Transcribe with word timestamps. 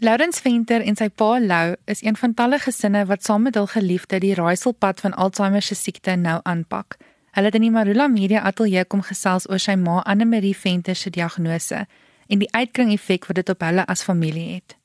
Laurens 0.00 0.38
Venter 0.38 0.84
en 0.86 0.94
sy 0.94 1.08
pa 1.10 1.40
Lou 1.42 1.72
is 1.90 2.04
een 2.06 2.14
van 2.16 2.30
talle 2.38 2.60
gesinne 2.62 3.00
wat 3.10 3.24
saam 3.26 3.42
met 3.42 3.56
hul 3.58 3.66
geliefde 3.66 4.20
die 4.22 4.34
raaiselpad 4.38 5.00
van 5.02 5.14
Alzheimer 5.18 5.62
se 5.62 5.74
siekte 5.74 6.14
nou 6.14 6.36
aanpak. 6.46 6.94
Hulle 7.34 7.50
het 7.50 7.56
in 7.58 7.64
die 7.66 7.72
Marula 7.74 8.06
Media 8.06 8.44
Ateljee 8.46 8.84
kom 8.86 9.02
gesels 9.02 9.48
oor 9.50 9.58
sy 9.58 9.74
ma 9.74 9.96
Anne 10.06 10.24
Marie 10.24 10.54
Venter 10.54 10.94
se 10.94 11.10
diagnose 11.10 11.80
en 12.28 12.38
die 12.38 12.50
uitkring 12.54 12.92
effek 12.94 13.26
wat 13.26 13.40
dit 13.40 13.50
op 13.50 13.66
hulle 13.66 13.86
as 13.90 14.04
familie 14.06 14.46
het. 14.52 14.76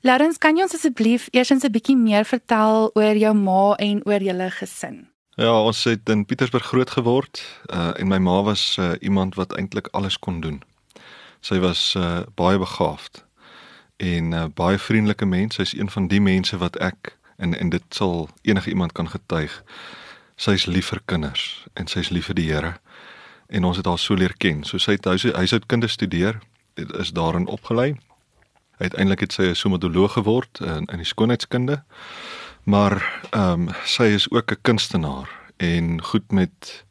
Laurens, 0.00 0.40
kan 0.40 0.56
jy 0.56 0.64
ons 0.64 0.78
asseblief 0.78 1.28
eers 1.36 1.52
'n 1.52 1.60
bietjie 1.76 1.96
meer 1.96 2.24
vertel 2.24 2.90
oor 2.94 3.16
jou 3.16 3.34
ma 3.34 3.74
en 3.76 4.00
oor 4.06 4.22
julle 4.22 4.50
gesin? 4.50 5.10
Ja, 5.36 5.52
ons 5.52 5.84
het 5.84 6.08
in 6.08 6.24
Pietersburg 6.24 6.64
groot 6.64 6.90
geword 6.90 7.44
uh, 7.68 7.92
en 8.00 8.08
my 8.08 8.18
ma 8.18 8.42
was 8.42 8.76
uh, 8.80 8.92
iemand 9.00 9.34
wat 9.34 9.52
eintlik 9.52 9.88
alles 9.92 10.18
kon 10.18 10.40
doen. 10.40 10.62
Sy 11.40 11.58
was 11.58 11.94
uh, 11.94 12.24
baie 12.34 12.58
begaafd 12.58 13.25
en 13.96 14.32
uh, 14.32 14.44
baie 14.54 14.78
vriendelike 14.78 15.26
mens. 15.26 15.54
Sy's 15.54 15.74
een 15.78 15.90
van 15.90 16.08
die 16.08 16.20
mense 16.20 16.56
wat 16.56 16.76
ek 16.76 17.16
en 17.36 17.58
en 17.58 17.68
dit 17.68 17.82
sal 17.88 18.28
enige 18.42 18.68
iemand 18.68 18.92
kan 18.92 19.08
getuig. 19.08 19.62
Sy's 20.36 20.66
lief 20.66 20.86
vir 20.92 21.00
kinders 21.04 21.66
en 21.74 21.86
sy's 21.86 22.10
lief 22.10 22.26
vir 22.26 22.34
die 22.34 22.50
Here. 22.52 22.74
En 23.48 23.64
ons 23.64 23.76
het 23.76 23.86
haar 23.86 23.98
so 23.98 24.14
leer 24.14 24.34
ken. 24.38 24.64
So 24.64 24.78
sy 24.78 24.96
het 24.96 25.04
huis 25.04 25.22
huishoudkunde 25.22 25.88
studeer, 25.88 26.40
is 26.76 27.12
daarin 27.12 27.46
opgelei. 27.46 27.96
Uiteindelik 28.78 29.20
het 29.20 29.32
sy 29.32 29.42
'n 29.42 29.54
somatoloog 29.54 30.12
geword 30.12 30.60
in 30.60 30.84
in 30.92 30.96
die 30.96 31.06
skoonheidskunde. 31.06 31.82
Maar 32.62 33.22
ehm 33.30 33.68
um, 33.68 33.68
sy 33.84 34.02
is 34.02 34.30
ook 34.30 34.50
'n 34.50 34.60
kunstenaar 34.62 35.28
en 35.56 36.02
goed 36.02 36.32
met 36.32 36.84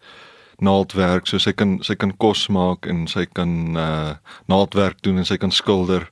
naaldwerk, 0.58 1.28
so 1.28 1.38
sy 1.38 1.52
kan 1.52 1.84
sy 1.84 1.96
kan 1.96 2.18
kos 2.18 2.48
maak 2.48 2.86
en 2.86 3.08
sy 3.08 3.26
kan 3.26 3.78
uh 3.78 4.14
naaldwerk 4.46 5.02
doen 5.02 5.18
en 5.18 5.26
sy 5.26 5.38
kan 5.38 5.52
skilder. 5.52 6.10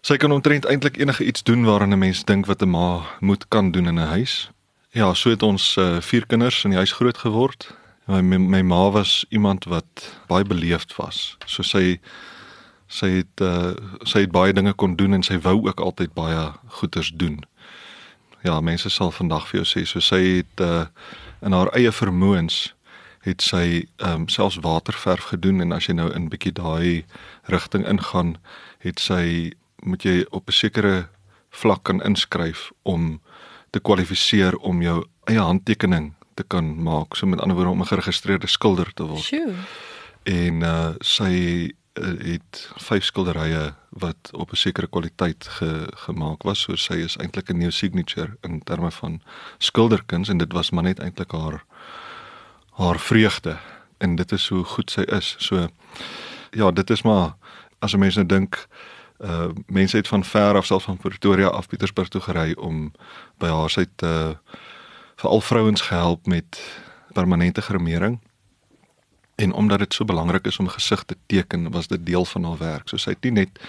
Sy 0.00 0.16
kan 0.16 0.32
omtrent 0.32 0.64
eintlik 0.64 0.96
enige 0.96 1.24
iets 1.24 1.42
doen 1.42 1.64
waaraan 1.64 1.92
'n 1.92 1.98
mens 1.98 2.24
dink 2.24 2.46
wat 2.46 2.62
'n 2.62 2.70
ma 2.70 3.06
moet 3.20 3.48
kan 3.48 3.70
doen 3.70 3.86
in 3.86 3.98
'n 3.98 4.12
huis. 4.16 4.50
Ja, 4.90 5.14
so 5.14 5.30
het 5.30 5.42
ons 5.42 5.76
uh, 5.76 6.00
vier 6.00 6.26
kinders 6.26 6.64
in 6.64 6.70
die 6.70 6.78
huis 6.78 6.92
groot 6.92 7.18
geword. 7.18 7.76
My, 8.06 8.20
my 8.20 8.38
my 8.38 8.62
ma 8.62 8.90
was 8.90 9.24
iemand 9.28 9.64
wat 9.64 10.18
baie 10.26 10.44
beleefd 10.44 10.96
was. 10.96 11.36
So 11.46 11.62
sy 11.62 12.00
sy 12.86 13.06
het 13.06 13.40
uh, 13.40 13.72
sy 14.02 14.20
het 14.20 14.32
baie 14.32 14.52
dinge 14.52 14.72
kon 14.72 14.96
doen 14.96 15.12
en 15.12 15.22
sy 15.22 15.38
wou 15.38 15.66
ook 15.66 15.80
altyd 15.80 16.14
baie 16.14 16.52
goeders 16.68 17.12
doen 17.14 17.44
ja, 18.42 18.60
mense 18.60 18.90
sal 18.90 19.12
vandag 19.12 19.48
vir 19.48 19.60
jou 19.60 19.68
sê 19.68 19.86
so 19.86 20.02
sy 20.04 20.20
het 20.40 20.62
uh, 20.64 20.84
in 21.44 21.56
haar 21.56 21.70
eie 21.76 21.92
vermoëns 21.92 22.70
het 23.26 23.44
sy 23.44 23.64
ehm 24.00 24.22
um, 24.24 24.28
selfs 24.32 24.56
waterverf 24.64 25.28
gedoen 25.32 25.60
en 25.60 25.74
as 25.76 25.90
jy 25.90 25.94
nou 25.98 26.08
in 26.16 26.30
bietjie 26.32 26.54
daai 26.56 27.04
rigting 27.52 27.84
ingaan, 27.84 28.38
het 28.80 29.00
sy 29.00 29.52
moet 29.82 30.02
jy 30.02 30.26
op 30.30 30.48
'n 30.48 30.52
sekere 30.52 31.08
vlak 31.50 31.82
kan 31.82 32.02
inskryf 32.02 32.70
om 32.82 33.20
te 33.70 33.80
kwalifiseer 33.80 34.56
om 34.56 34.82
jou 34.82 35.04
eie 35.24 35.40
handtekening 35.40 36.14
te 36.34 36.42
kan 36.42 36.82
maak, 36.82 37.16
so 37.16 37.26
met 37.26 37.40
ander 37.40 37.56
woorde 37.56 37.70
om 37.70 37.80
'n 37.80 37.86
geregistreerde 37.86 38.46
skilder 38.46 38.92
te 38.94 39.02
word. 39.02 39.22
Sjoe. 39.22 39.54
En 40.24 40.62
uh 40.62 40.94
sy 41.00 41.74
Eh, 41.92 42.32
het 42.32 42.70
vyf 42.76 43.04
skilderye 43.04 43.74
wat 43.88 44.30
op 44.32 44.50
'n 44.50 44.56
sekere 44.56 44.86
kwaliteit 44.86 45.46
ge, 45.46 45.88
gemaak 45.94 46.42
was. 46.42 46.60
So 46.60 46.76
sy 46.76 46.94
is 46.94 47.16
eintlik 47.16 47.50
'n 47.50 47.58
new 47.58 47.70
signature 47.70 48.36
in 48.40 48.62
terme 48.62 48.90
van 48.90 49.22
skilderkuns 49.58 50.28
en 50.28 50.38
dit 50.38 50.52
was 50.52 50.70
maar 50.70 50.82
net 50.82 50.98
eintlik 50.98 51.30
haar 51.30 51.64
haar 52.70 52.98
vreugde 52.98 53.58
en 53.98 54.16
dit 54.16 54.32
is 54.32 54.48
hoe 54.48 54.64
goed 54.64 54.90
sy 54.90 55.00
is. 55.00 55.34
So 55.38 55.68
ja, 56.50 56.70
dit 56.70 56.90
is 56.90 57.02
maar 57.02 57.34
as 57.78 57.92
'n 57.92 57.98
mens 57.98 58.14
nou 58.14 58.26
dink 58.26 58.68
uh 59.20 59.50
mense 59.66 59.96
het 59.96 60.08
van 60.08 60.24
ver 60.24 60.56
af 60.56 60.66
selfs 60.66 60.84
van 60.84 60.96
Pretoria 60.96 61.46
af 61.46 61.68
Pietersburg 61.68 62.08
toe 62.08 62.20
gery 62.20 62.54
om 62.56 62.92
by 63.38 63.48
haar 63.52 63.70
sy 63.70 63.84
te 63.96 64.06
uh, 64.06 64.60
vir 65.20 65.30
al 65.30 65.40
vrouens 65.40 65.80
gehelp 65.80 66.26
met 66.26 66.60
permanente 67.12 67.62
gremering 67.62 68.20
en 69.40 69.52
omdat 69.52 69.78
dit 69.78 69.94
so 69.94 70.04
belangrik 70.04 70.46
is 70.46 70.58
om 70.58 70.68
gesig 70.68 71.02
te 71.04 71.16
teken, 71.26 71.70
was 71.70 71.86
dit 71.86 72.06
deel 72.06 72.24
van 72.24 72.44
haar 72.44 72.58
werk. 72.58 72.88
So 72.88 72.96
sy 72.96 73.14
het 73.14 73.24
nie 73.24 73.32
net 73.32 73.60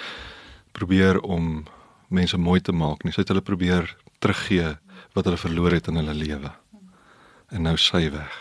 probeer 0.76 1.20
om 1.20 1.64
mense 2.08 2.38
mooi 2.38 2.60
te 2.62 2.76
maak 2.76 3.04
nie, 3.04 3.14
sy 3.16 3.24
het 3.24 3.32
hulle 3.32 3.44
probeer 3.44 3.88
teruggee 4.20 4.76
wat 5.16 5.28
hulle 5.28 5.40
verloor 5.40 5.76
het 5.76 5.88
in 5.88 6.00
hulle 6.00 6.16
lewe. 6.16 6.52
En 7.52 7.68
nou 7.68 7.78
sy 7.80 8.10
weg. 8.12 8.36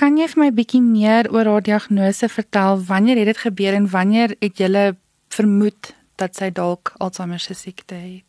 Kan 0.00 0.16
jy 0.18 0.26
vir 0.32 0.40
my 0.42 0.50
bietjie 0.56 0.80
meer 0.82 1.28
oor 1.32 1.48
haar 1.48 1.64
diagnose 1.64 2.28
vertel? 2.28 2.80
Wanneer 2.88 3.20
het 3.20 3.34
dit 3.34 3.42
gebeur 3.44 3.76
en 3.76 3.88
wanneer 3.92 4.36
het 4.40 4.60
jy 4.60 4.92
vermoed 5.32 5.92
dat 6.16 6.36
sy 6.36 6.50
dalk 6.50 6.92
Alzheimer 6.98 7.40
se 7.40 7.54
siekte 7.54 7.94
het? 7.94 8.24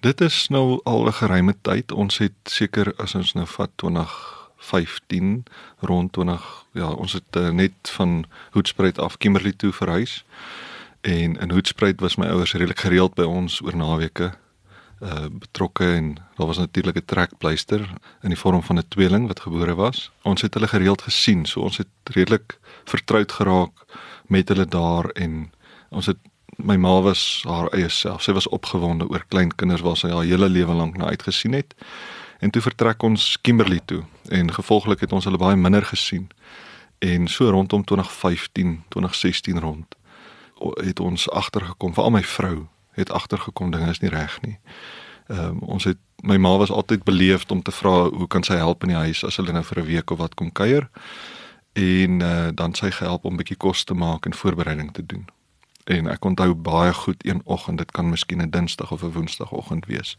Dit 0.00 0.20
is 0.20 0.48
nou 0.48 0.80
al 0.84 1.06
'n 1.06 1.12
geruime 1.12 1.54
tyd. 1.62 1.92
Ons 1.92 2.18
het 2.18 2.36
seker 2.44 2.94
as 2.96 3.14
ons 3.14 3.34
nou 3.34 3.46
vat 3.46 3.70
20 3.76 4.38
15 4.58 5.44
rond 5.78 6.12
20 6.12 6.66
ja 6.72 6.90
ons 6.90 7.12
het 7.12 7.36
uh, 7.36 7.48
net 7.50 7.72
van 7.82 8.24
Hoedspruit 8.50 8.98
af 8.98 9.16
Kimberley 9.16 9.52
toe 9.52 9.72
verhuis 9.72 10.24
en 11.00 11.38
in 11.38 11.50
Hoedspruit 11.50 12.00
was 12.00 12.16
my 12.16 12.26
ouers 12.26 12.52
redelik 12.52 12.80
gereeld 12.80 13.14
by 13.14 13.22
ons 13.22 13.62
oor 13.62 13.76
naweke 13.76 14.32
uh 14.98 15.28
betrokke 15.30 15.86
en 15.94 16.14
daar 16.36 16.46
was 16.46 16.58
natuurlik 16.58 16.96
'n 16.96 17.04
trekpleister 17.04 17.90
in 18.22 18.28
die 18.34 18.38
vorm 18.38 18.62
van 18.62 18.78
'n 18.78 18.88
tweeling 18.88 19.26
wat 19.26 19.40
gebore 19.40 19.74
was. 19.74 20.10
Ons 20.22 20.42
het 20.42 20.54
hulle 20.54 20.68
gereeld 20.68 21.02
gesien, 21.02 21.46
so 21.46 21.60
ons 21.60 21.76
het 21.76 21.88
redelik 22.02 22.58
vertroud 22.84 23.32
geraak 23.32 23.72
met 24.26 24.48
hulle 24.48 24.66
daar 24.66 25.10
en 25.10 25.52
ons 25.88 26.06
het 26.06 26.18
my 26.58 26.76
ma 26.76 27.00
was 27.00 27.44
haar 27.46 27.70
eie 27.72 27.88
self. 27.88 28.22
Sy 28.22 28.32
was 28.32 28.48
opgewonde 28.48 29.08
oor 29.08 29.24
klein 29.28 29.54
kinders 29.54 29.84
waar 29.86 29.96
sy 29.96 30.10
haar 30.10 30.26
hele 30.26 30.48
lewe 30.48 30.74
lank 30.74 30.96
na 30.96 31.12
uitgesien 31.14 31.52
het. 31.52 31.74
En 32.38 32.50
toe 32.50 32.62
vertrek 32.62 33.02
ons 33.02 33.38
Kimberley 33.40 33.80
toe 33.84 34.02
en 34.28 34.52
gevolglik 34.52 35.00
het 35.00 35.12
ons 35.12 35.24
hulle 35.24 35.38
baie 35.38 35.56
minder 35.56 35.84
gesien. 35.84 36.28
En 36.98 37.28
so 37.28 37.50
rondom 37.50 37.84
2015, 37.84 38.82
2016 38.88 39.58
rond 39.58 39.94
het 40.82 41.00
ons 41.00 41.30
agtergekom, 41.30 41.94
veral 41.94 42.10
my 42.10 42.22
vrou 42.22 42.66
het 42.98 43.10
agtergekom 43.10 43.70
dinge 43.70 43.90
is 43.90 44.00
nie 44.02 44.10
reg 44.10 44.40
nie. 44.42 44.58
Ehm 45.28 45.54
um, 45.54 45.58
ons 45.58 45.84
het 45.84 45.98
my 46.22 46.36
ma 46.36 46.56
was 46.58 46.70
altyd 46.70 47.04
beleefd 47.04 47.50
om 47.50 47.62
te 47.62 47.70
vra 47.70 48.08
hoe 48.10 48.26
kan 48.26 48.42
sy 48.42 48.56
help 48.58 48.82
in 48.82 48.88
die 48.88 49.02
huis 49.06 49.24
as 49.24 49.36
hulle 49.36 49.52
nou 49.52 49.62
vir 49.62 49.78
'n 49.78 49.86
week 49.86 50.10
of 50.10 50.18
wat 50.18 50.34
kom 50.34 50.52
kuier. 50.52 50.90
En 51.72 52.20
uh, 52.20 52.48
dan 52.54 52.74
sy 52.74 52.90
gehelp 52.90 53.24
om 53.24 53.36
bietjie 53.36 53.56
kos 53.56 53.84
te 53.84 53.94
maak 53.94 54.26
en 54.26 54.34
voorbereiding 54.34 54.92
te 54.92 55.06
doen. 55.06 55.28
En 55.88 56.10
ek 56.12 56.24
onthou 56.24 56.52
baie 56.54 56.92
goed 56.92 57.24
een 57.24 57.40
oggend, 57.44 57.78
dit 57.78 57.90
kan 57.96 58.10
miskien 58.10 58.42
'n 58.42 58.50
Dinsdag 58.50 58.92
of 58.92 59.02
'n 59.02 59.12
Woensdagoggend 59.12 59.86
wees, 59.86 60.16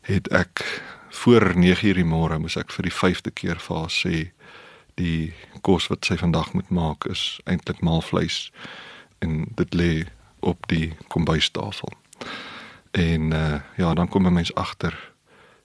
het 0.00 0.28
ek 0.28 0.82
voor 1.10 1.52
9:00 1.54 1.94
die 1.94 2.04
môre 2.04 2.38
moes 2.38 2.56
ek 2.56 2.72
vir 2.72 2.82
die 2.82 2.92
5de 2.92 3.30
keer 3.30 3.60
vir 3.60 3.76
haar 3.76 3.90
sê 3.90 4.30
die 4.94 5.34
kos 5.60 5.86
wat 5.86 6.04
sy 6.04 6.16
vandag 6.16 6.52
moet 6.52 6.68
maak 6.70 7.04
is 7.04 7.40
eintlik 7.44 7.80
maalvleis 7.80 8.52
en 9.18 9.46
dit 9.54 9.74
lê 9.74 10.06
op 10.40 10.68
die 10.68 10.92
kombuistafel. 11.08 11.92
En 12.90 13.30
uh, 13.32 13.60
ja, 13.76 13.94
dan 13.94 14.08
kom 14.08 14.26
'n 14.26 14.32
mens 14.32 14.54
agter 14.54 15.12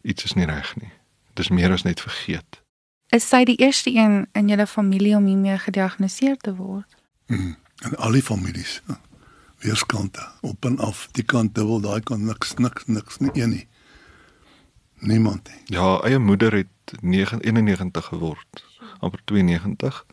iets 0.01 0.23
is 0.23 0.33
nie 0.33 0.45
reg 0.45 0.75
nie. 0.75 0.91
Dis 1.33 1.49
meer 1.49 1.71
as 1.71 1.83
net 1.83 2.01
vergeet. 2.01 2.61
Is 3.09 3.27
sy 3.29 3.43
die 3.43 3.55
eerste 3.55 3.91
een 3.95 4.27
in 4.31 4.47
julle 4.47 4.67
familie 4.67 5.15
om 5.15 5.25
hiermee 5.25 5.57
gediagnoseer 5.57 6.37
te 6.37 6.55
word? 6.55 6.95
Mm, 7.25 7.55
en 7.81 7.95
al 7.95 8.11
die 8.11 8.23
families. 8.23 8.81
Ja. 8.87 8.99
Weerskante, 9.59 10.27
op 10.41 10.65
en 10.65 10.79
af, 10.79 11.07
die 11.11 11.23
kant 11.23 11.55
dubbel, 11.55 11.81
daai 11.83 11.99
kant 12.01 12.23
niks 12.23 12.53
niks 12.55 12.85
niks 12.87 13.19
nie 13.19 13.31
een 13.33 13.49
nie. 13.49 13.67
Niemand 14.99 15.47
nie. 15.47 15.75
Ja, 15.75 15.99
eie 16.07 16.19
moeder 16.19 16.53
het 16.53 16.93
91 17.01 18.05
geword, 18.05 18.63
amper 18.99 19.19
92. 19.25 20.05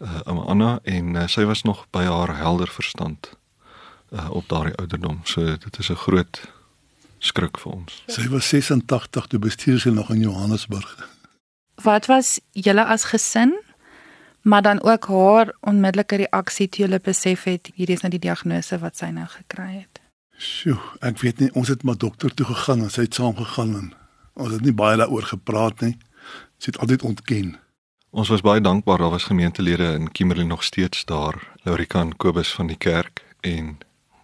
Uh 0.00 0.20
Anna 0.24 0.78
en 0.82 1.14
uh, 1.14 1.26
sy 1.28 1.44
was 1.44 1.62
nog 1.62 1.86
by 1.92 2.04
haar 2.08 2.36
helder 2.36 2.68
verstand 2.68 3.32
uh 4.12 4.30
op 4.30 4.48
daardie 4.48 4.76
ouderdom. 4.76 5.20
So 5.24 5.44
dit 5.44 5.78
is 5.78 5.90
'n 5.90 6.00
groot 6.04 6.40
skrik 7.18 7.58
vir 7.58 7.72
ons. 7.72 8.02
Sy 8.06 8.28
was 8.28 8.48
86 8.48 9.26
toe 9.26 9.38
bestuur 9.38 9.80
sy 9.80 9.88
nog 9.88 10.10
in 10.10 10.20
Johannesburg. 10.20 11.08
Wat 11.82 12.06
was 12.06 12.40
julle 12.52 12.84
as 12.84 13.04
gesin? 13.04 13.56
Maar 14.42 14.62
dan 14.62 14.82
ook 14.82 15.06
haar 15.06 15.54
onmiddellike 15.60 16.16
reaksie 16.16 16.68
toe 16.68 16.84
hulle 16.84 17.00
besef 17.00 17.44
het 17.44 17.70
hierdie 17.74 17.96
is 17.96 18.04
nou 18.04 18.10
die 18.10 18.22
diagnose 18.22 18.78
wat 18.78 18.96
sy 18.96 19.10
nou 19.12 19.26
gekry 19.28 19.72
het. 19.82 20.00
Sjoe, 20.40 20.78
ek 21.04 21.20
weet 21.20 21.42
nie, 21.42 21.50
ons 21.52 21.68
het 21.68 21.82
maar 21.84 21.98
dokter 22.00 22.32
toe 22.34 22.46
gegaan 22.48 22.86
en 22.86 22.92
sy 22.92 23.04
het 23.04 23.14
saam 23.14 23.36
gegaan 23.36 23.74
en 23.76 23.90
ons 24.40 24.54
het 24.54 24.64
nie 24.64 24.72
baie 24.72 24.96
daaroor 24.96 25.28
gepraat 25.28 25.84
nie. 25.84 25.98
Sy 26.56 26.72
het 26.72 26.80
altyd 26.80 27.04
ontken. 27.04 27.58
Ons 28.10 28.32
was 28.32 28.40
baie 28.40 28.60
dankbaar 28.60 28.98
daar 28.98 29.12
was 29.12 29.28
gemeentelede 29.28 29.92
in 29.94 30.10
Kimberley 30.12 30.44
nog 30.44 30.64
steeds 30.64 31.04
daar, 31.04 31.36
Lorika 31.62 32.00
en 32.00 32.16
Kobus 32.16 32.54
van 32.54 32.66
die 32.66 32.80
kerk 32.80 33.22
en 33.40 33.76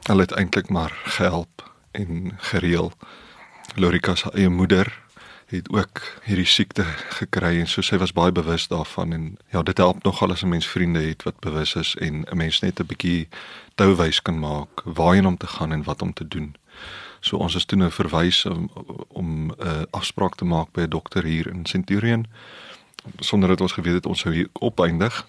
hulle 0.09 0.25
het 0.25 0.33
eintlik 0.33 0.69
maar 0.69 0.93
gehelp 1.05 1.73
en 1.93 2.33
gereël. 2.37 2.93
Lorika 3.75 4.15
se 4.15 4.33
eie 4.33 4.49
moeder 4.49 4.91
het 5.47 5.69
ook 5.71 6.01
hierdie 6.25 6.47
siekte 6.47 6.83
gekry 7.19 7.61
en 7.61 7.69
so 7.71 7.83
sy 7.83 7.99
was 8.03 8.13
baie 8.13 8.33
bewus 8.35 8.67
daarvan 8.69 9.13
en 9.13 9.27
ja 9.55 9.63
dit 9.63 9.79
help 9.79 10.03
nogal 10.03 10.33
as 10.33 10.43
'n 10.43 10.49
mens 10.49 10.67
vriende 10.67 11.01
het 11.01 11.23
wat 11.23 11.41
bewus 11.41 11.75
is 11.75 11.95
en 11.95 12.25
'n 12.25 12.37
mens 12.37 12.61
net 12.61 12.81
'n 12.81 12.87
bietjie 12.87 13.29
touwys 13.75 14.23
kan 14.23 14.39
maak 14.39 14.83
waarheen 14.85 15.27
om 15.27 15.37
te 15.37 15.47
gaan 15.47 15.73
en 15.73 15.83
wat 15.83 16.03
om 16.03 16.13
te 16.13 16.29
doen. 16.29 16.57
So 17.21 17.37
ons 17.37 17.55
is 17.55 17.65
toe 17.65 17.79
nou 17.79 17.91
verwys 17.91 18.45
om 18.45 18.71
om 19.09 19.47
'n 19.47 19.55
uh, 19.59 19.83
afspraak 19.91 20.35
te 20.35 20.45
maak 20.45 20.73
by 20.73 20.81
'n 20.81 20.91
dokter 20.91 21.25
hier 21.25 21.47
in 21.47 21.67
Centurion 21.67 22.27
sonder 23.19 23.49
dat 23.49 23.61
ons 23.61 23.73
geweet 23.73 23.95
het 23.95 24.07
ons 24.07 24.21
sou 24.21 24.35
hier 24.35 24.49
opeindig. 24.53 25.27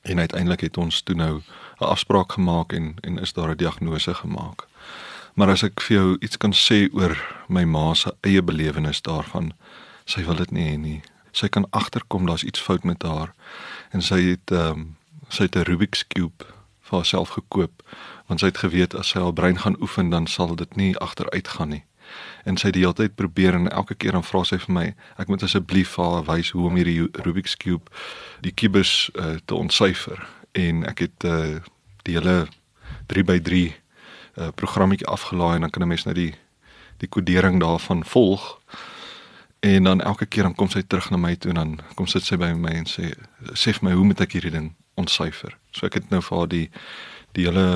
En 0.00 0.18
uiteindelik 0.18 0.60
het 0.60 0.76
ons 0.76 1.02
toe 1.02 1.14
nou 1.14 1.40
'n 1.78 1.84
afspraak 1.84 2.32
gemaak 2.32 2.72
en 2.72 2.94
en 3.00 3.18
is 3.18 3.32
daar 3.32 3.50
'n 3.50 3.56
diagnose 3.56 4.14
gemaak. 4.14 4.66
Maar 5.34 5.48
as 5.48 5.62
ek 5.62 5.80
vir 5.80 5.96
jou 5.96 6.16
iets 6.20 6.36
kan 6.36 6.52
sê 6.52 6.92
oor 6.92 7.39
my 7.50 7.64
ma 7.64 7.94
se 7.94 8.12
eie 8.26 8.42
belewenis 8.42 9.02
daarvan, 9.02 9.52
sy 10.04 10.24
wil 10.26 10.40
dit 10.40 10.50
nie 10.50 10.68
hê 10.70 10.76
nie. 10.78 11.00
Sy 11.32 11.48
kan 11.48 11.66
agterkom 11.70 12.26
daar's 12.26 12.46
iets 12.46 12.60
fout 12.60 12.84
met 12.84 13.02
haar 13.02 13.34
en 13.90 14.02
sy 14.02 14.20
het 14.32 14.50
ehm 14.54 14.70
um, 14.70 14.88
sy 15.30 15.46
het 15.46 15.56
'n 15.56 15.62
Rubik's 15.62 16.06
cube 16.06 16.44
vir 16.80 16.98
haarself 16.98 17.28
gekoop 17.38 17.82
want 18.26 18.40
sy 18.40 18.46
het 18.46 18.58
geweet 18.58 18.94
as 18.94 19.08
sy 19.08 19.20
haar 19.22 19.32
brein 19.32 19.58
gaan 19.58 19.76
oefen 19.80 20.10
dan 20.10 20.26
sal 20.26 20.54
dit 20.56 20.76
nie 20.76 20.98
agteruit 20.98 21.48
gaan 21.48 21.68
nie. 21.68 21.84
En 22.44 22.56
sy 22.56 22.70
het 22.70 22.74
die 22.74 22.82
hele 22.82 22.94
tyd 22.94 23.14
probeer 23.14 23.54
en 23.54 23.70
elke 23.70 23.94
keer 23.94 24.12
dan 24.12 24.24
vra 24.26 24.44
sy 24.44 24.58
vir 24.58 24.74
my, 24.74 24.86
ek 25.16 25.28
moet 25.28 25.42
asseblief 25.42 25.94
vir 25.94 26.04
haar 26.04 26.24
wys 26.24 26.50
hoe 26.50 26.66
om 26.66 26.76
hierdie 26.78 27.08
Rubik's 27.24 27.56
cube 27.56 27.90
die 28.40 28.52
kubus 28.52 29.10
uh, 29.14 29.36
te 29.44 29.54
ontsyfer 29.54 30.26
en 30.58 30.84
ek 30.84 30.98
het 30.98 31.24
uh, 31.24 31.60
die 32.02 32.16
hele 32.18 32.48
3x3 33.12 33.54
uh, 33.60 34.50
programmetjie 34.54 35.06
afgelaai 35.06 35.54
en 35.54 35.60
dan 35.60 35.70
kan 35.70 35.82
'n 35.82 35.88
mens 35.88 36.04
net 36.04 36.14
die 36.14 36.34
die 37.00 37.08
kodering 37.08 37.60
daarvan 37.60 38.04
volg. 38.04 38.60
En 39.60 39.84
dan 39.84 40.00
elke 40.00 40.26
keer 40.26 40.48
dan 40.48 40.54
kom 40.54 40.70
sy 40.72 40.82
terug 40.82 41.10
na 41.10 41.20
my 41.20 41.34
toe 41.36 41.52
en 41.52 41.60
dan 41.60 41.72
kom 41.94 42.08
sit 42.08 42.24
sy 42.24 42.38
by 42.40 42.52
my 42.56 42.72
en 42.80 42.88
sê 42.88 43.12
sê 43.52 43.74
vir 43.76 43.88
my 43.88 43.96
hoe 43.96 44.06
moet 44.08 44.20
ek 44.24 44.36
hierdie 44.36 44.54
ding 44.54 44.70
ontsyfer. 45.00 45.56
So 45.76 45.88
ek 45.88 46.00
het 46.00 46.12
nou 46.12 46.22
vir 46.24 46.38
haar 46.38 46.52
die 46.52 46.68
die 47.36 47.46
hele 47.46 47.66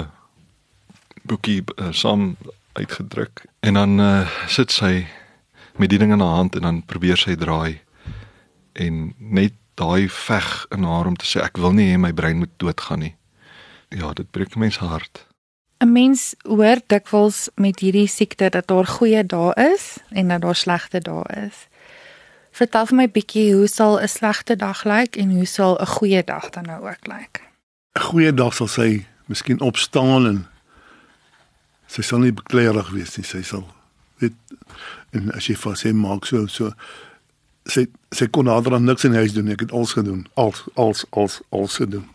boekie 1.25 1.63
uh, 1.77 1.93
saam 1.93 2.35
uitgedruk 2.75 3.45
en 3.63 3.79
dan 3.79 4.01
uh, 4.01 4.31
sit 4.51 4.73
sy 4.75 5.07
met 5.79 5.91
die 5.91 5.99
ding 5.99 6.13
in 6.13 6.25
haar 6.25 6.41
hand 6.41 6.57
en 6.57 6.67
dan 6.67 6.81
probeer 6.83 7.21
sy 7.21 7.37
draai 7.39 7.81
en 8.75 9.15
net 9.19 9.55
daai 9.79 10.09
veg 10.11 10.49
in 10.75 10.85
haar 10.87 11.07
om 11.11 11.17
te 11.19 11.27
sê 11.27 11.43
ek 11.43 11.59
wil 11.63 11.75
nie 11.75 11.91
hê 11.93 12.01
my 12.01 12.13
brein 12.13 12.39
moet 12.43 12.53
doodgaan 12.63 13.05
nie. 13.07 13.15
Ja, 13.95 14.13
dit 14.13 14.31
breek 14.31 14.57
mense 14.59 14.85
hart. 14.85 15.27
'n 15.79 15.93
Mens 15.93 16.35
hoor 16.43 16.81
dikwels 16.87 17.49
met 17.55 17.81
hierdie 17.81 18.09
siekte 18.09 18.49
dat 18.49 18.67
daar 18.67 18.87
goeie 18.87 19.27
dae 19.27 19.53
is 19.75 19.97
en 20.11 20.29
dat 20.29 20.41
daar 20.41 20.57
slegte 20.57 21.01
dae 21.01 21.25
is. 21.47 21.67
Vertel 22.51 22.87
vir 22.87 22.97
my 22.97 23.09
bietjie 23.11 23.55
hoe 23.55 23.67
sal 23.67 24.01
'n 24.01 24.09
slegte 24.09 24.57
dag 24.57 24.85
lyk 24.85 25.17
en 25.17 25.31
hoe 25.37 25.47
sal 25.47 25.79
'n 25.81 25.87
goeie 25.87 26.25
dag 26.25 26.51
dan 26.51 26.65
nou 26.65 26.81
ook 26.89 27.07
lyk? 27.07 27.43
'n 27.99 28.01
Goeie 28.01 28.35
dag 28.35 28.55
sal 28.55 28.69
sy 28.69 29.07
miskien 29.27 29.61
opstaan 29.61 30.27
en 30.27 30.47
sy 31.87 32.03
sal 32.03 32.19
nie 32.19 32.33
bekleierig 32.33 32.91
wees 32.91 33.17
nie. 33.17 33.27
Sy 33.27 33.43
sal 33.43 33.67
weet 34.19 34.33
en 35.11 35.33
as 35.33 35.47
jy 35.47 35.57
vir 35.57 35.77
sy 35.77 35.93
maak 35.93 36.27
so 36.27 36.47
so 36.47 36.73
sy 37.65 37.87
sy 38.11 38.27
kon 38.27 38.45
nader 38.45 38.75
aan 38.75 38.85
niks 38.85 39.05
in 39.05 39.15
huis 39.15 39.33
doen. 39.33 39.49
Ek 39.49 39.61
het 39.61 39.73
alles 39.73 39.93
gedoen. 39.93 40.27
Als 40.35 40.65
als 40.75 41.05
als 41.11 41.41
als 41.49 41.77
gedoen. 41.77 42.09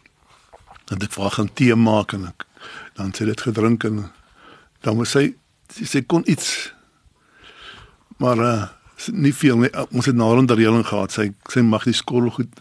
En 0.92 1.02
ek 1.02 1.12
vra 1.12 1.30
gaan 1.30 1.54
tee 1.54 1.76
maak 1.76 2.14
en 2.14 2.28
ek 2.32 2.46
dan 2.98 3.14
sy 3.14 3.26
dit 3.30 3.42
gedrink 3.42 3.84
en 3.84 4.04
dan 4.86 4.96
moet 4.96 5.08
sy 5.08 5.30
sy, 5.74 5.86
sy 5.86 6.02
kon 6.08 6.26
iets 6.30 6.74
maar 8.20 8.40
uh, 8.44 8.68
nie 9.16 9.34
veel 9.36 9.58
nie. 9.58 9.70
Ons 9.96 10.10
het 10.10 10.16
nader 10.16 10.42
aan 10.42 10.50
die 10.50 10.58
reëling 10.60 10.88
gehad. 10.88 11.14
Sy 11.16 11.30
sy 11.52 11.64
mag 11.66 11.86
die 11.88 11.96
skottelgoed 11.96 12.58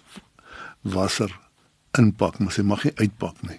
wasser 0.86 1.32
inpak, 1.98 2.38
maar 2.38 2.54
sy 2.54 2.62
mag 2.66 2.84
nie 2.86 2.94
uitpak 3.00 3.40
nie. 3.48 3.58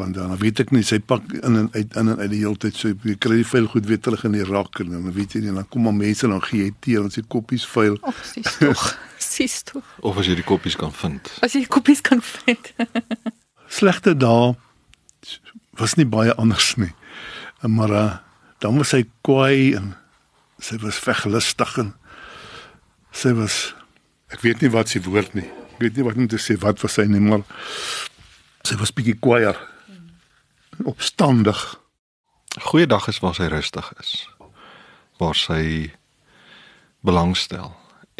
Want 0.00 0.16
dan 0.16 0.32
weet 0.40 0.62
ek 0.64 0.70
nie 0.72 0.82
sy 0.88 0.98
pak 1.04 1.26
in 1.36 1.58
en 1.60 1.68
uit 1.74 1.96
in 2.00 2.08
en 2.08 2.18
uit 2.18 2.30
die 2.32 2.40
hele 2.40 2.56
tyd 2.56 2.78
so 2.80 2.88
jy 2.88 3.14
kry 3.20 3.42
die 3.42 3.46
vuil 3.46 3.68
goed 3.68 3.86
weer 3.90 4.00
terug 4.00 4.24
in 4.24 4.32
die 4.38 4.46
rak 4.48 4.80
en 4.80 4.88
dan 4.94 5.10
weet 5.12 5.36
jy 5.36 5.42
nie 5.44 5.52
dan 5.52 5.68
kom 5.68 5.84
maar 5.84 5.94
mense 5.94 6.30
dan 6.32 6.40
gee 6.46 6.64
jy 6.64 6.72
tee 6.80 7.02
en 7.02 7.12
sy 7.12 7.22
koppies 7.28 7.66
vuil. 7.68 7.98
Of 8.00 8.22
sies 8.32 8.56
tog. 8.56 8.86
sies 9.32 9.58
tog. 9.68 9.94
Of 10.00 10.18
as 10.18 10.32
jy 10.32 10.38
die 10.40 10.48
koppies 10.48 10.78
kan 10.80 10.94
vind. 10.96 11.30
As 11.44 11.54
jy 11.58 11.66
koppies 11.68 12.00
kan 12.02 12.24
vind. 12.24 12.72
Slegte 13.68 14.16
dae 14.16 14.54
was 15.78 15.96
nie 15.96 16.06
baie 16.08 16.34
anders 16.34 16.74
nie. 16.76 16.92
Maar 17.62 17.90
uh, 17.90 18.16
dan 18.58 18.78
was 18.78 18.92
sy 18.94 19.04
kwaai 19.26 19.74
en 19.78 19.92
sy 20.62 20.78
was 20.82 21.00
veglustig 21.02 21.76
en 21.82 21.92
sy 23.12 23.34
was 23.36 23.72
ek 24.32 24.42
weet 24.44 24.62
nie 24.62 24.72
wat 24.72 24.92
sy 24.92 25.02
woord 25.04 25.34
nie. 25.38 25.48
Ek 25.74 25.82
weet 25.82 25.98
nie 25.98 26.06
wat 26.06 26.18
om 26.18 26.28
te 26.30 26.40
sê 26.40 26.56
wat 26.62 26.80
was 26.82 26.98
sy 26.98 27.06
nie 27.10 27.22
maar 27.22 27.44
sy 28.66 28.78
was 28.80 28.94
bietjie 28.94 29.18
kwaaier. 29.18 29.58
Opstandig. 30.88 31.60
Goeiedag 32.70 33.08
is 33.08 33.20
waar 33.24 33.36
sy 33.36 33.48
rustig 33.52 33.88
is. 34.00 34.14
Waar 35.20 35.38
sy 35.38 35.92
belangstel 37.02 37.72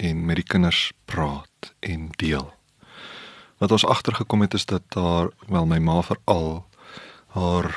en 0.02 0.24
met 0.26 0.40
die 0.40 0.46
kinders 0.46 0.90
praat 1.06 1.72
en 1.80 2.10
deel. 2.18 2.48
Wat 3.62 3.72
ons 3.74 3.86
agtergekom 3.86 4.42
het 4.42 4.54
is 4.58 4.66
dat 4.66 4.82
daar 4.96 5.30
wel 5.46 5.68
my 5.70 5.78
ma 5.78 6.00
veral 6.02 6.64
haar 7.34 7.70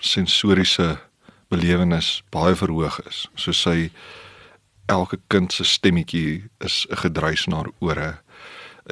sensoriese 0.00 0.98
belewenis 1.48 2.22
baie 2.34 2.54
verhoog 2.58 3.00
is. 3.08 3.24
So 3.36 3.52
sy 3.52 3.90
elke 4.90 5.18
kind 5.32 5.52
se 5.52 5.64
stemmetjie 5.64 6.44
is 6.60 6.86
'n 6.90 6.96
gedruis 6.96 7.46
na 7.46 7.56
haar 7.56 7.72
ore 7.80 8.18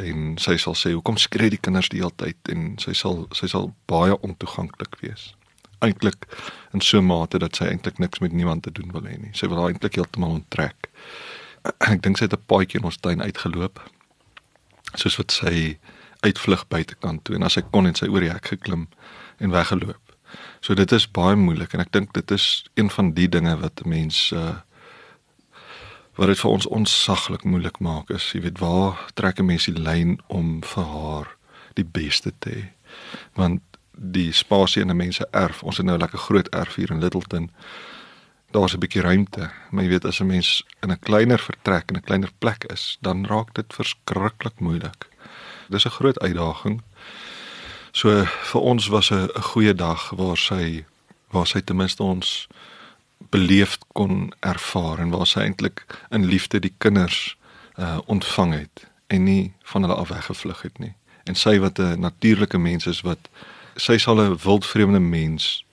en 0.00 0.38
sy 0.40 0.56
sal 0.56 0.74
sê 0.74 0.92
hoekom 0.92 1.16
skree 1.20 1.50
die 1.50 1.60
kinders 1.60 1.90
die 1.92 2.00
hele 2.00 2.14
tyd 2.16 2.36
en 2.48 2.78
sy 2.80 2.94
sal 2.96 3.26
sy 3.36 3.46
sal 3.46 3.74
baie 3.86 4.16
ontoeganklik 4.24 4.96
wees. 5.02 5.34
Eintlik 5.84 6.26
in 6.72 6.80
so 6.80 6.98
'n 6.98 7.06
mate 7.06 7.38
dat 7.38 7.56
sy 7.56 7.64
eintlik 7.64 7.98
niks 7.98 8.20
met 8.20 8.32
niemand 8.32 8.62
te 8.62 8.72
doen 8.72 8.92
wil 8.92 9.02
hê 9.02 9.18
nie. 9.18 9.34
Sy 9.34 9.48
wil 9.48 9.68
eintlik 9.68 9.94
heeltemal 9.94 10.30
onttrek. 10.30 10.88
Ek 11.92 12.02
dink 12.02 12.18
sy 12.18 12.24
het 12.24 12.34
'n 12.34 12.46
paadjie 12.46 12.80
in 12.80 12.84
ons 12.84 12.96
tuin 12.96 13.22
uitgeloop. 13.22 13.80
Soos 14.94 15.16
wat 15.16 15.30
sy 15.30 15.78
uitvlug 16.22 16.68
buitekant 16.68 17.24
toe 17.24 17.34
en 17.34 17.42
as 17.42 17.52
sy 17.52 17.62
kon 17.62 17.86
en 17.86 17.94
sy 17.94 18.06
oor 18.06 18.20
die 18.20 18.32
hek 18.32 18.46
geklim 18.46 18.88
en 19.42 19.50
weggeloop. 19.50 20.14
So 20.60 20.74
dit 20.78 20.92
is 20.92 21.10
baie 21.10 21.36
moeilik 21.36 21.74
en 21.74 21.82
ek 21.84 21.92
dink 21.92 22.14
dit 22.16 22.30
is 22.30 22.64
een 22.74 22.90
van 22.90 23.12
die 23.16 23.28
dinge 23.28 23.56
wat 23.60 23.82
mense 23.84 24.36
uh, 24.36 24.60
wat 26.20 26.28
dit 26.28 26.40
vir 26.42 26.50
ons 26.50 26.68
onsaglik 26.68 27.44
moeilik 27.48 27.78
maak 27.80 28.10
is, 28.12 28.24
jy 28.34 28.42
weet 28.44 28.60
waar 28.60 28.98
trek 29.16 29.40
'n 29.40 29.48
mens 29.48 29.64
die 29.64 29.78
lyn 29.78 30.20
om 30.28 30.60
vir 30.62 30.84
haar 30.84 31.28
die 31.74 31.84
beste 31.84 32.32
te 32.38 32.50
hê. 32.50 32.64
Want 33.34 33.62
die 33.96 34.32
spasie 34.32 34.82
in 34.82 34.90
'n 34.90 34.96
mens 34.96 35.16
se 35.16 35.26
erf, 35.30 35.62
ons 35.62 35.76
het 35.76 35.86
nou 35.86 35.98
lekker 35.98 36.18
groot 36.18 36.48
erf 36.48 36.74
hier 36.74 36.90
in 36.90 37.00
Littleton. 37.00 37.50
Daar's 38.50 38.74
'n 38.74 38.78
bietjie 38.78 39.02
ruimte, 39.02 39.50
maar 39.70 39.84
jy 39.84 39.88
weet 39.88 40.04
as 40.04 40.20
'n 40.20 40.26
mens 40.26 40.62
in 40.82 40.90
'n 40.90 40.98
kleiner 40.98 41.38
vertrek 41.38 41.90
en 41.90 41.96
'n 41.96 42.04
kleiner 42.04 42.30
plek 42.38 42.64
is, 42.64 42.98
dan 43.00 43.26
raak 43.26 43.54
dit 43.54 43.72
verskriklik 43.72 44.60
moeilik. 44.60 45.08
Dis 45.68 45.86
'n 45.86 45.90
groot 45.90 46.20
uitdaging. 46.20 46.82
So 47.92 48.24
vir 48.24 48.60
ons 48.60 48.88
was 48.88 49.10
'n 49.10 49.28
goeie 49.52 49.74
dag 49.74 50.10
waar 50.16 50.36
sy 50.36 50.84
waar 51.30 51.46
sy 51.46 51.60
ten 51.60 51.76
minste 51.76 52.02
ons 52.02 52.48
beleefd 53.30 53.84
kon 53.92 54.32
ervaar 54.40 54.98
en 54.98 55.10
waar 55.10 55.26
sy 55.26 55.40
eintlik 55.40 55.84
in 56.10 56.24
liefde 56.24 56.60
die 56.60 56.74
kinders 56.78 57.36
uh 57.78 57.98
ontvang 58.06 58.52
het 58.52 58.86
en 59.06 59.24
nie 59.24 59.52
van 59.62 59.82
hulle 59.82 59.94
af 59.94 60.08
weggevlug 60.08 60.62
het 60.62 60.78
nie. 60.78 60.94
En 61.24 61.34
sy 61.34 61.58
wat 61.58 61.78
'n 61.78 62.00
natuurlike 62.00 62.58
mens 62.58 62.86
is 62.86 63.00
wat 63.00 63.28
sy 63.76 63.98
sal 63.98 64.20
'n 64.20 64.36
wildvreemde 64.36 65.00
mens 65.00 65.64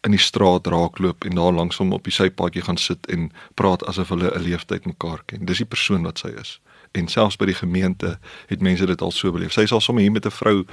in 0.00 0.10
die 0.10 0.20
straat 0.20 0.66
raakloop 0.66 1.24
en 1.24 1.34
daar 1.34 1.52
langs 1.52 1.76
hom 1.76 1.92
op 1.92 2.04
die 2.04 2.12
sypaadjie 2.12 2.62
gaan 2.62 2.76
sit 2.76 3.06
en 3.06 3.32
praat 3.54 3.86
asof 3.86 4.08
hulle 4.08 4.32
'n 4.34 4.42
leeftyd 4.42 4.86
mekaar 4.86 5.22
ken. 5.26 5.44
Dis 5.44 5.58
die 5.58 5.66
persoon 5.66 6.02
wat 6.02 6.18
sy 6.18 6.28
is. 6.28 6.60
En 6.92 7.08
selfs 7.08 7.36
by 7.36 7.44
die 7.44 7.54
gemeente 7.54 8.18
het 8.46 8.60
mense 8.60 8.86
dit 8.86 9.02
al 9.02 9.10
so 9.10 9.32
beleef. 9.32 9.52
Sy 9.52 9.66
sal 9.66 9.80
sommer 9.80 10.02
hier 10.02 10.12
met 10.12 10.26
'n 10.26 10.30
vrou 10.30 10.64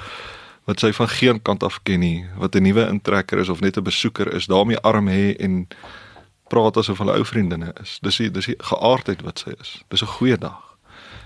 wat 0.67 0.83
sy 0.83 0.91
van 0.91 1.07
geen 1.09 1.41
kant 1.41 1.63
af 1.63 1.79
ken 1.87 1.99
nie, 2.03 2.25
wat 2.35 2.55
'n 2.55 2.63
nuwe 2.63 2.87
intrekker 2.87 3.39
is 3.39 3.49
of 3.49 3.59
net 3.59 3.77
'n 3.77 3.83
besoeker 3.83 4.33
is, 4.33 4.45
daarmee 4.45 4.79
arm 4.79 5.07
hê 5.07 5.35
en 5.39 5.67
praat 6.47 6.77
asof 6.77 6.97
hulle 6.97 7.15
ou 7.15 7.25
vriendinne 7.25 7.73
is. 7.81 7.97
Dis 8.01 8.17
die 8.17 8.31
dis 8.31 8.45
die 8.45 8.55
geaardheid 8.57 9.21
wat 9.21 9.39
sy 9.39 9.55
is. 9.59 9.83
Dis 9.87 10.01
'n 10.01 10.15
goeie 10.17 10.37
dag. 10.37 10.77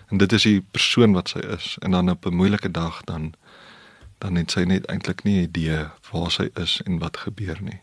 En 0.10 0.18
dit 0.18 0.34
is 0.34 0.44
die 0.44 0.62
persoon 0.62 1.14
wat 1.14 1.30
sy 1.30 1.40
is. 1.40 1.78
En 1.82 1.92
dan 1.92 2.10
op 2.10 2.26
'n 2.26 2.36
moeilike 2.36 2.72
dag 2.72 3.02
dan 3.04 3.34
dan 4.18 4.36
het 4.36 4.52
sy 4.52 4.62
net 4.62 4.86
eintlik 4.86 5.24
nie 5.24 5.42
idee 5.42 5.86
waar 6.12 6.32
sy 6.32 6.50
is 6.54 6.82
en 6.86 7.00
wat 7.00 7.18
gebeur 7.18 7.58
nie. 7.62 7.82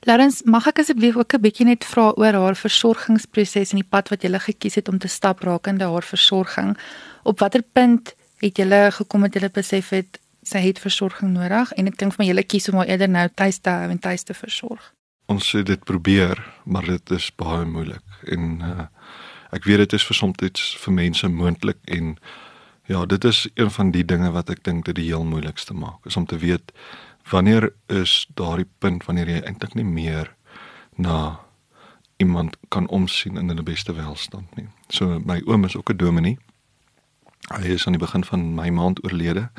Lawrence, 0.00 0.42
mag 0.44 0.66
ek 0.66 0.78
asseblief 0.78 1.16
ook 1.16 1.34
'n 1.34 1.40
bietjie 1.40 1.66
net 1.66 1.84
vra 1.84 2.12
oor 2.16 2.32
haar 2.32 2.56
versorgingsproses 2.56 3.70
en 3.70 3.80
die 3.80 3.88
pad 3.88 4.08
wat 4.08 4.22
jy 4.22 4.38
gekies 4.38 4.74
het 4.74 4.88
om 4.88 4.98
te 4.98 5.08
stap 5.08 5.40
rakende 5.40 5.84
haar 5.84 6.02
versorging? 6.02 6.78
Op 7.22 7.38
watter 7.38 7.62
punt 7.62 8.14
het 8.36 8.56
jy 8.56 8.90
gekom 8.90 9.20
dat 9.20 9.34
jy 9.34 9.50
besef 9.50 9.88
het 9.88 10.20
sy 10.46 10.58
het 10.58 10.78
versorging 10.78 11.32
nodig 11.32 11.72
en 11.76 11.86
ek 11.86 11.98
dink 11.98 12.14
vir 12.14 12.24
my 12.24 12.28
jy 12.32 12.42
kies 12.46 12.68
om 12.68 12.78
haar 12.80 12.88
eerder 12.92 13.08
nou 13.08 13.28
tuis 13.34 13.58
te 13.58 13.70
hou 13.70 13.90
en 13.90 13.98
tuis 13.98 14.22
te 14.22 14.34
versorg? 14.34 14.92
ons 15.26 15.52
het 15.52 15.66
dit 15.66 15.84
probeer, 15.84 16.40
maar 16.64 16.84
dit 16.86 17.10
is 17.10 17.30
baie 17.34 17.64
moeilik 17.66 18.04
en 18.30 18.60
uh, 18.62 18.86
ek 19.54 19.66
weet 19.66 19.84
dit 19.84 19.96
is 19.98 20.06
vir 20.06 20.18
soms 20.18 20.66
vir 20.82 20.94
mense 20.94 21.28
moontlik 21.28 21.78
en 21.84 22.14
ja, 22.86 23.02
dit 23.06 23.24
is 23.24 23.46
een 23.54 23.70
van 23.70 23.90
die 23.90 24.04
dinge 24.04 24.30
wat 24.30 24.50
ek 24.50 24.62
dink 24.64 24.86
dit 24.86 24.98
die 24.98 25.08
heel 25.10 25.26
moeilikste 25.26 25.74
maak, 25.74 26.06
is 26.06 26.16
om 26.16 26.26
te 26.26 26.38
weet 26.38 26.72
wanneer 27.30 27.72
is 27.90 28.26
daardie 28.38 28.68
punt 28.78 29.06
wanneer 29.06 29.30
jy 29.30 29.40
eintlik 29.42 29.74
nie 29.74 29.86
meer 29.86 30.30
na 30.94 31.40
iemand 32.22 32.56
kan 32.70 32.86
omsien 32.88 33.36
in 33.36 33.50
'n 33.50 33.64
beste 33.64 33.92
welstand 33.92 34.56
nie. 34.56 34.68
So 34.88 35.18
my 35.18 35.42
oom 35.46 35.64
is 35.64 35.76
ook 35.76 35.90
'n 35.90 35.96
dominee. 35.96 36.38
Hy 37.50 37.74
is 37.74 37.86
aan 37.86 37.92
die 37.92 38.06
begin 38.06 38.24
van 38.24 38.54
my 38.54 38.70
maand 38.70 39.04
oorlede 39.04 39.50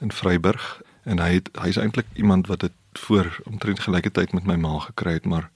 in 0.00 0.12
Vryburg 0.12 0.80
en 1.02 1.18
hy 1.18 1.32
het 1.38 1.48
hy's 1.60 1.76
eintlik 1.76 2.06
iemand 2.14 2.46
wat 2.46 2.60
dit 2.60 2.72
voor 2.92 3.40
omtrent 3.44 3.80
gelyke 3.80 4.10
tyd 4.10 4.32
met 4.32 4.46
my 4.46 4.56
ma 4.56 4.78
gekry 4.78 5.12
het, 5.12 5.24
maar 5.24 5.50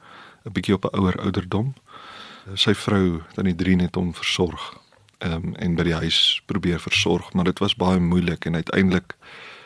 'n 0.45 0.53
bietjie 0.53 0.75
op 0.75 0.85
'n 0.85 0.97
ouer 0.97 1.21
ouderdom. 1.21 1.75
Sy 2.55 2.75
vrou 2.75 3.23
dan 3.35 3.45
die 3.45 3.55
drie 3.55 3.77
net 3.77 3.97
om 3.97 4.15
versorg. 4.15 4.79
Ehm 5.19 5.33
um, 5.33 5.55
en 5.55 5.75
by 5.75 5.83
die 5.83 5.95
huis 5.95 6.43
probeer 6.47 6.81
versorg, 6.81 7.33
maar 7.33 7.45
dit 7.45 7.59
was 7.59 7.77
baie 7.77 8.01
moeilik 8.01 8.45
en 8.45 8.55
uiteindelik 8.55 9.17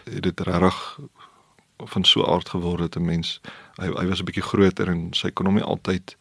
het 0.04 0.22
dit 0.22 0.40
regtig 0.40 0.98
van 1.76 2.04
so 2.04 2.24
aard 2.24 2.48
geword 2.48 2.78
dat 2.78 2.96
'n 2.96 3.04
mens 3.04 3.40
hy 3.74 3.86
hy 3.86 4.06
was 4.06 4.20
'n 4.20 4.24
bietjie 4.24 4.42
groter 4.42 4.88
en 4.88 5.08
sy 5.12 5.30
kon 5.30 5.46
hom 5.46 5.54
nie 5.54 5.64
altyd 5.64 6.16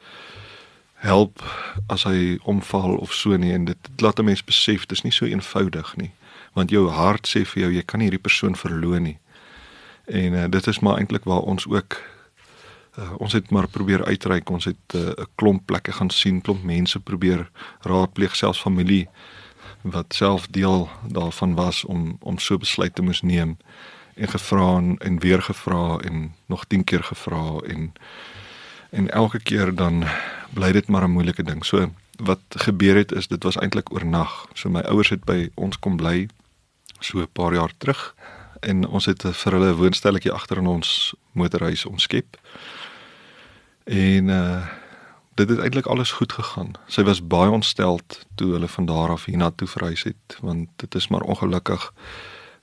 help 0.94 1.44
as 1.88 2.04
hy 2.04 2.40
omval 2.44 2.98
of 2.98 3.14
so 3.14 3.38
nie 3.38 3.54
en 3.54 3.66
dit 3.66 3.78
laat 3.98 4.20
'n 4.20 4.26
mens 4.26 4.44
besef 4.44 4.86
dis 4.86 5.02
nie 5.02 5.12
so 5.12 5.26
eenvoudig 5.26 5.96
nie 5.96 6.12
want 6.56 6.74
jou 6.74 6.88
hart 6.90 7.28
sê 7.28 7.44
vir 7.46 7.66
jou 7.66 7.72
jy 7.76 7.86
kan 7.86 8.00
nie 8.00 8.10
hierdie 8.10 8.26
persoon 8.28 8.58
verloon 8.60 9.10
nie 9.12 9.18
en 10.06 10.34
uh, 10.34 10.50
dit 10.50 10.68
is 10.72 10.82
maar 10.86 11.00
eintlik 11.02 11.28
waar 11.30 11.46
ons 11.54 11.68
ook 11.68 11.98
uh, 12.98 13.14
ons 13.20 13.34
het 13.34 13.52
maar 13.52 13.68
probeer 13.68 14.06
uitreik 14.06 14.50
ons 14.50 14.66
het 14.72 14.96
eh, 14.96 15.00
'n 15.00 15.20
uh, 15.20 15.26
klomp 15.36 15.66
plekke 15.66 15.92
gaan 15.92 16.10
sien 16.10 16.42
klomp 16.42 16.64
mense 16.64 17.00
probeer 17.00 17.50
raadpleeg 17.82 18.36
selfs 18.36 18.62
familie 18.62 19.08
wat 19.82 20.14
self 20.14 20.48
deel 20.48 20.90
daarvan 21.08 21.56
was 21.56 21.84
om 21.84 22.18
om 22.22 22.38
so 22.40 22.58
besluit 22.58 22.96
te 22.96 23.02
moes 23.02 23.22
neem 23.22 23.58
en 24.16 24.28
gevra 24.28 24.78
en, 24.78 24.98
en 24.98 25.20
weer 25.20 25.42
gevra 25.42 25.98
en 25.98 26.34
nog 26.46 26.66
10 26.66 26.84
keer 26.84 27.04
gevra 27.04 27.60
en 27.68 27.94
en 28.90 29.10
elke 29.12 29.40
keer 29.40 29.76
dan 29.76 30.06
bly 30.54 30.72
dit 30.72 30.88
maar 30.88 31.04
'n 31.04 31.12
moeilike 31.12 31.44
ding. 31.44 31.66
So 31.66 31.92
wat 32.16 32.40
gebeur 32.50 32.96
het 32.96 33.12
is 33.12 33.28
dit 33.28 33.44
was 33.44 33.58
eintlik 33.58 33.92
oornag. 33.94 34.48
So 34.54 34.70
my 34.70 34.80
ouers 34.80 35.10
het 35.10 35.24
by 35.24 35.50
ons 35.54 35.80
kom 35.80 35.98
bly 35.98 36.28
so 37.06 37.22
'n 37.22 37.32
paar 37.32 37.54
jaar 37.54 37.74
terug 37.78 38.16
en 38.60 38.88
ons 38.88 39.06
het 39.06 39.22
vir 39.22 39.52
hulle 39.54 39.72
'n 39.72 39.82
woonstelletjie 39.82 40.32
agter 40.32 40.58
in 40.58 40.68
ons 40.68 41.14
motorhuis 41.32 41.86
omskep. 41.86 42.38
En 43.84 44.28
uh 44.30 44.68
dit 45.36 45.50
het 45.50 45.60
eintlik 45.60 45.86
alles 45.86 46.12
goed 46.12 46.32
gegaan. 46.32 46.72
Sy 46.88 47.04
was 47.04 47.28
baie 47.28 47.50
ontsteld 47.52 48.26
toe 48.36 48.52
hulle 48.52 48.68
van 48.68 48.86
daar 48.86 49.10
af 49.10 49.26
hiernatoe 49.26 49.68
verhuis 49.68 50.04
het 50.04 50.38
want 50.42 50.70
dit 50.76 50.96
is 50.96 51.08
maar 51.08 51.22
ongelukkig 51.22 51.94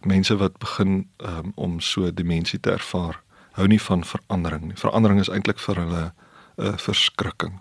mense 0.00 0.36
wat 0.36 0.58
begin 0.58 1.08
um, 1.16 1.52
om 1.54 1.80
so 1.80 2.14
dimensie 2.14 2.60
te 2.60 2.70
ervaar 2.70 3.22
hou 3.52 3.66
nie 3.68 3.80
van 3.80 4.04
verandering 4.04 4.62
nie. 4.62 4.76
Verandering 4.76 5.20
is 5.20 5.28
eintlik 5.28 5.58
vir 5.58 5.76
hulle 5.76 6.12
'n 6.56 6.66
uh, 6.66 6.76
verskrikking. 6.76 7.60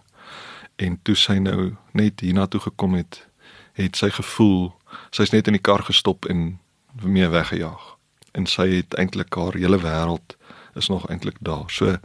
En 0.76 1.00
toe 1.04 1.16
sy 1.16 1.38
nou 1.38 1.76
net 1.92 2.20
hiernatoe 2.20 2.60
gekom 2.60 2.94
het, 2.94 3.28
het 3.74 3.96
sy 3.96 4.10
gevoel 4.10 4.74
sy's 5.12 5.32
net 5.32 5.48
in 5.48 5.54
die 5.54 5.62
kar 5.62 5.84
gestop 5.84 6.26
en 6.26 6.60
mee 7.04 7.28
weggejaag. 7.28 7.98
En 8.32 8.46
sy 8.46 8.68
het 8.70 8.94
eintlik 8.94 9.34
haar 9.36 9.54
hele 9.54 9.80
wêreld 9.80 10.38
is 10.76 10.88
nog 10.88 11.08
eintlik 11.10 11.38
daar. 11.40 11.68
So 11.68 11.98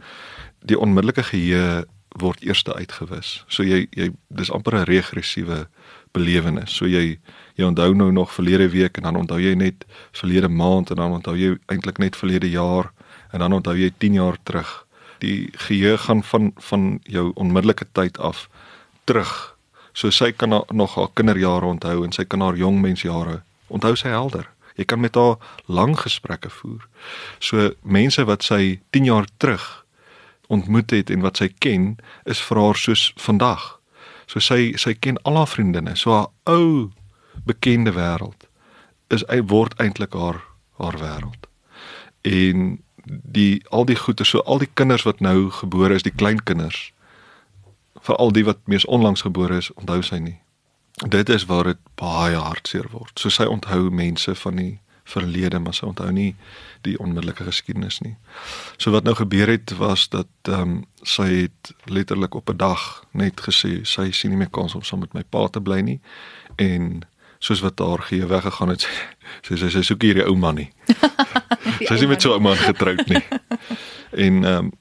die 0.59 0.79
onmiddellike 0.79 1.23
geheue 1.23 1.85
word 2.17 2.41
eers 2.41 2.63
uitgewis. 2.65 3.43
So 3.47 3.63
jy 3.63 3.87
jy 3.91 4.11
dis 4.27 4.51
amper 4.51 4.75
'n 4.75 4.89
regressiewe 4.89 5.67
belewenis. 6.11 6.75
So 6.75 6.85
jy 6.85 7.19
jy 7.55 7.65
onthou 7.65 7.93
nou 7.93 8.11
nog 8.11 8.33
verlede 8.33 8.69
week 8.69 8.97
en 8.97 9.03
dan 9.03 9.15
onthou 9.15 9.39
jy 9.39 9.53
net 9.55 9.85
verlede 10.11 10.47
maand 10.47 10.89
en 10.89 10.95
dan 10.95 11.11
onthou 11.11 11.35
jy 11.35 11.57
eintlik 11.67 11.97
net 11.97 12.15
verlede 12.15 12.49
jaar 12.49 12.91
en 13.31 13.39
dan 13.39 13.53
onthou 13.53 13.75
jy 13.75 13.91
10 13.97 14.13
jaar 14.13 14.37
terug. 14.43 14.85
Die 15.19 15.49
geheue 15.51 15.97
gaan 15.97 16.23
van 16.23 16.51
van 16.55 16.99
jou 17.03 17.31
onmiddellike 17.35 17.85
tyd 17.91 18.17
af 18.17 18.49
terug. 19.03 19.57
So 19.93 20.09
sy 20.09 20.31
kan 20.31 20.63
nog 20.69 20.95
haar 20.95 21.09
kinderjare 21.13 21.65
onthou 21.65 22.03
en 22.03 22.11
sy 22.11 22.23
kan 22.23 22.41
haar 22.41 22.55
jong 22.55 22.81
mensjare 22.81 23.41
onthou 23.67 23.95
sy 23.95 24.07
helder. 24.07 24.56
Jy 24.77 24.85
kan 24.85 25.01
met 25.01 25.15
haar 25.17 25.37
lang 25.65 25.95
gesprekke 25.99 26.49
voer. 26.53 26.85
So 27.39 27.71
mense 27.81 28.23
wat 28.29 28.45
sy 28.45 28.79
10 28.95 29.09
jaar 29.09 29.27
terug 29.41 29.65
ontmoet 30.47 30.93
het 30.95 31.09
en 31.11 31.25
wat 31.25 31.41
sy 31.41 31.49
ken, 31.59 31.97
is 32.23 32.39
vir 32.39 32.61
haar 32.61 32.77
soos 32.79 33.09
vandag. 33.19 33.73
So 34.27 34.39
sy 34.43 34.73
sy 34.79 34.93
ken 34.93 35.19
al 35.27 35.39
haar 35.41 35.49
vriendinne, 35.49 35.95
so 35.99 36.13
haar 36.13 36.29
ou 36.45 36.91
bekende 37.47 37.93
wêreld 37.95 38.47
is 39.13 39.23
hy 39.31 39.39
word 39.47 39.75
eintlik 39.79 40.15
haar 40.15 40.41
haar 40.77 40.97
wêreld. 40.99 41.47
En 42.27 42.77
die 43.07 43.63
al 43.71 43.87
die 43.87 43.95
goeie 43.95 44.25
so 44.27 44.43
al 44.43 44.59
die 44.59 44.71
kinders 44.73 45.07
wat 45.07 45.23
nou 45.23 45.49
gebore 45.61 45.95
is, 45.95 46.03
die 46.03 46.15
kleinkinders 46.15 46.91
veral 48.07 48.31
die 48.31 48.45
wat 48.47 48.59
mees 48.71 48.85
onlangs 48.85 49.23
gebore 49.25 49.57
is, 49.57 49.71
onthou 49.75 50.01
sy 50.05 50.19
nie. 50.23 50.37
Dit 51.05 51.29
is 51.29 51.45
waar 51.45 51.63
dit 51.63 51.77
baie 51.95 52.35
hartseer 52.35 52.87
word. 52.91 53.19
So 53.19 53.29
sy 53.29 53.45
onthou 53.45 53.91
mense 53.93 54.33
van 54.35 54.55
die 54.55 54.79
verlede, 55.07 55.59
maar 55.59 55.75
sy 55.77 55.85
onthou 55.85 56.09
nie 56.11 56.31
die 56.87 56.95
onmiddellike 56.99 57.45
geskiedenis 57.47 57.99
nie. 58.03 58.15
So 58.81 58.91
wat 58.95 59.05
nou 59.05 59.13
gebeur 59.15 59.51
het 59.51 59.75
was 59.77 60.07
dat 60.09 60.31
ehm 60.49 60.61
um, 60.61 60.79
sy 61.07 61.27
het 61.45 61.71
letterlik 61.85 62.35
op 62.35 62.49
'n 62.49 62.57
dag 62.57 63.03
net 63.11 63.41
gesê 63.41 63.85
sy 63.85 64.11
sien 64.11 64.31
nie 64.31 64.37
meer 64.37 64.49
kans 64.49 64.75
om 64.75 64.83
saam 64.83 64.99
met 64.99 65.13
my 65.13 65.23
pa 65.23 65.47
te 65.47 65.61
bly 65.61 65.79
nie 65.79 65.99
en 66.55 67.05
soos 67.39 67.61
wat 67.61 67.79
haar 67.79 68.01
gee 68.01 68.25
weggegaan 68.25 68.69
het 68.69 68.89
sê 69.45 69.57
sy 69.57 69.69
sy 69.69 69.81
soek 69.81 70.01
hierdie 70.01 70.25
ou 70.25 70.35
man 70.35 70.55
nie. 70.55 70.71
sy 71.87 71.93
is 71.93 72.01
nie 72.01 72.07
met 72.09 72.21
so 72.21 72.35
'n 72.35 72.41
man 72.41 72.57
getroud 72.57 73.07
nie. 73.07 73.23
En 74.11 74.43
ehm 74.43 74.57
um, 74.57 74.71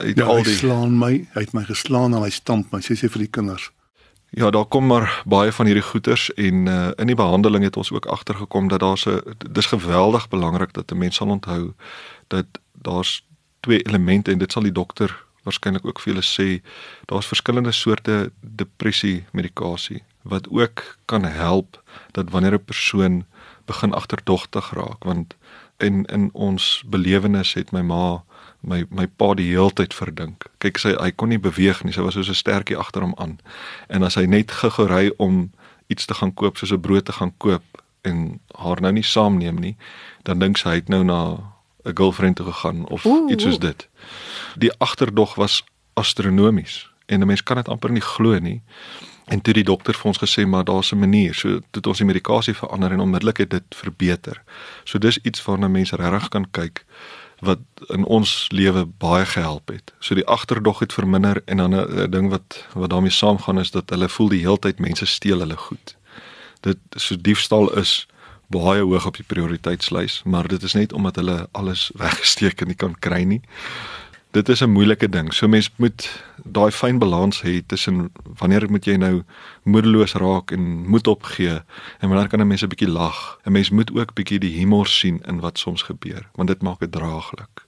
hy 0.00 0.08
het 0.08 0.16
ja, 0.16 0.24
al 0.24 0.42
die 0.42 0.56
slaan 0.56 0.98
my, 0.98 1.26
hy 1.34 1.40
het 1.40 1.52
my 1.52 1.64
geslaan 1.64 2.14
en 2.14 2.22
hy 2.22 2.30
stamp 2.30 2.72
my, 2.72 2.80
sê 2.80 2.96
sy 2.96 3.08
vir 3.08 3.26
die 3.26 3.30
kinders. 3.30 3.70
Ja, 4.36 4.50
daar 4.50 4.64
kom 4.64 4.86
maar 4.86 5.22
baie 5.26 5.52
van 5.52 5.66
hierdie 5.66 5.82
goeters 5.82 6.32
en 6.34 6.66
uh, 6.66 6.88
in 6.96 7.06
die 7.06 7.14
behandeling 7.14 7.64
het 7.64 7.76
ons 7.76 7.92
ook 7.92 8.06
agtergekom 8.06 8.68
dat 8.68 8.80
daar 8.80 8.98
se 8.98 9.34
dis 9.50 9.66
geweldig 9.66 10.28
belangrik 10.28 10.72
dat 10.72 10.90
'n 10.90 10.98
mens 10.98 11.16
sal 11.16 11.28
onthou 11.28 11.72
dat 12.26 12.46
daar's 12.72 13.26
twee 13.60 13.82
elemente 13.82 14.30
en 14.30 14.38
dit 14.38 14.52
sal 14.52 14.62
die 14.62 14.72
dokter 14.72 15.24
waarskynlik 15.42 15.86
ook 15.86 16.00
vir 16.00 16.12
julle 16.12 16.26
sê. 16.26 16.62
Daar's 17.04 17.26
verskillende 17.26 17.72
soorte 17.72 18.32
depressie 18.40 19.24
medikasie 19.32 20.02
wat 20.22 20.48
ook 20.50 20.98
kan 21.04 21.24
help 21.24 21.82
dat 22.10 22.30
wanneer 22.30 22.54
'n 22.54 22.64
persoon 22.64 23.24
begin 23.64 23.92
agterdogtig 23.92 24.70
raak 24.70 25.04
want 25.04 25.36
in 25.76 26.04
in 26.04 26.30
ons 26.32 26.82
belewenis 26.86 27.54
het 27.54 27.70
my 27.70 27.80
ma 27.80 28.24
my 28.66 28.84
my 28.90 29.06
pa 29.06 29.34
die 29.34 29.50
heeltyd 29.52 29.94
verdink. 29.94 30.46
Kyk 30.58 30.78
sy 30.78 30.94
hy 30.96 31.10
kon 31.10 31.28
nie 31.28 31.38
beweeg 31.38 31.84
nie. 31.84 31.92
Sy 31.92 32.00
was 32.00 32.14
soos 32.14 32.28
'n 32.28 32.34
stertjie 32.34 32.78
agter 32.78 33.02
hom 33.02 33.14
aan. 33.16 33.38
En 33.88 34.02
as 34.02 34.14
hy 34.14 34.26
net 34.26 34.50
gegery 34.50 35.12
om 35.18 35.50
iets 35.86 36.06
te 36.06 36.14
gaan 36.14 36.34
koop 36.34 36.56
soos 36.56 36.72
'n 36.72 36.80
brood 36.80 37.04
te 37.04 37.12
gaan 37.12 37.32
koop 37.38 37.62
en 38.02 38.40
haar 38.58 38.80
nou 38.80 38.92
nie 38.92 39.02
saamneem 39.02 39.60
nie, 39.60 39.76
dan 40.22 40.38
dink 40.38 40.56
sy 40.56 40.68
hy 40.68 40.74
het 40.74 40.88
nou 40.88 41.04
na 41.04 41.38
'n 41.84 41.96
girlfriend 41.96 42.36
toe 42.36 42.46
gegaan 42.46 42.88
of 42.88 43.04
Oeh. 43.04 43.30
iets 43.32 43.42
soos 43.42 43.58
dit. 43.58 43.88
Die 44.56 44.72
agterdog 44.78 45.34
was 45.34 45.64
astronomies 45.94 46.90
en 47.06 47.20
'n 47.20 47.26
mens 47.26 47.42
kan 47.42 47.56
dit 47.56 47.68
amper 47.68 47.90
nie 47.90 48.00
glo 48.00 48.38
nie. 48.38 48.62
En 49.24 49.40
toe 49.40 49.54
die 49.54 49.64
dokter 49.64 49.94
vir 49.94 50.04
ons 50.04 50.18
gesê 50.18 50.46
maar 50.46 50.64
daar's 50.64 50.92
'n 50.92 50.98
manier. 50.98 51.34
So 51.34 51.60
het 51.70 51.86
ons 51.86 51.98
die 51.98 52.06
medikasie 52.06 52.54
verander 52.54 52.92
en 52.92 53.00
onmiddellik 53.00 53.36
het 53.36 53.50
dit 53.50 53.64
verbeter. 53.68 54.42
So 54.84 54.98
dis 54.98 55.18
iets 55.18 55.44
waarna 55.44 55.68
mense 55.68 55.96
regtig 55.96 56.28
kan 56.28 56.50
kyk 56.50 56.84
wat 57.44 57.60
in 57.94 58.04
ons 58.04 58.46
lewe 58.50 58.84
baie 58.86 59.26
gehelp 59.26 59.68
het. 59.68 59.92
So 59.98 60.14
die 60.14 60.26
agterdog 60.26 60.78
het 60.84 60.92
verminder 60.92 61.42
en 61.44 61.56
dan 61.56 61.74
'n 61.74 62.10
ding 62.10 62.30
wat 62.30 62.64
wat 62.72 62.90
daarmee 62.90 63.10
saamgaan 63.10 63.58
is 63.58 63.70
dat 63.70 63.90
hulle 63.90 64.08
voel 64.08 64.28
die 64.28 64.40
heeltyd 64.40 64.78
mense 64.78 65.06
steel 65.06 65.38
hulle 65.38 65.56
goed. 65.56 65.96
Dit 66.60 66.78
so 66.96 67.16
diefstal 67.16 67.72
is 67.78 68.06
baie 68.46 68.82
hoog 68.82 69.06
op 69.06 69.16
die 69.16 69.26
prioriteitslys, 69.26 70.22
maar 70.24 70.48
dit 70.48 70.62
is 70.62 70.72
net 70.72 70.92
omdat 70.92 71.16
hulle 71.16 71.48
alles 71.52 71.90
weggesteek 72.04 72.60
en 72.60 72.66
nie 72.66 72.76
kan 72.76 72.98
kry 72.98 73.22
nie 73.22 73.42
dit 74.34 74.48
is 74.48 74.60
'n 74.60 74.70
moeilike 74.70 75.08
ding. 75.08 75.32
So 75.34 75.48
mens 75.48 75.70
moet 75.76 76.24
daai 76.44 76.70
fyn 76.70 76.98
balans 76.98 77.42
hê 77.42 77.62
tussen 77.66 78.10
wanneer 78.38 78.70
moet 78.70 78.84
jy 78.84 78.96
nou 78.96 79.22
moedeloos 79.62 80.12
raak 80.12 80.50
en 80.50 80.88
moed 80.88 81.06
opgee 81.06 81.62
en 81.98 82.08
wanneer 82.08 82.28
kan 82.28 82.40
'n 82.40 82.46
mens 82.46 82.62
'n 82.62 82.68
bietjie 82.68 82.88
lag. 82.88 83.38
'n 83.44 83.52
Mens 83.52 83.70
moet 83.70 83.94
ook 83.94 84.14
bietjie 84.14 84.38
die 84.38 84.58
humor 84.58 84.86
sien 84.86 85.22
in 85.26 85.40
wat 85.40 85.58
soms 85.58 85.82
gebeur, 85.82 86.28
want 86.34 86.48
dit 86.48 86.62
maak 86.62 86.78
dit 86.78 86.92
draaglik. 86.92 87.66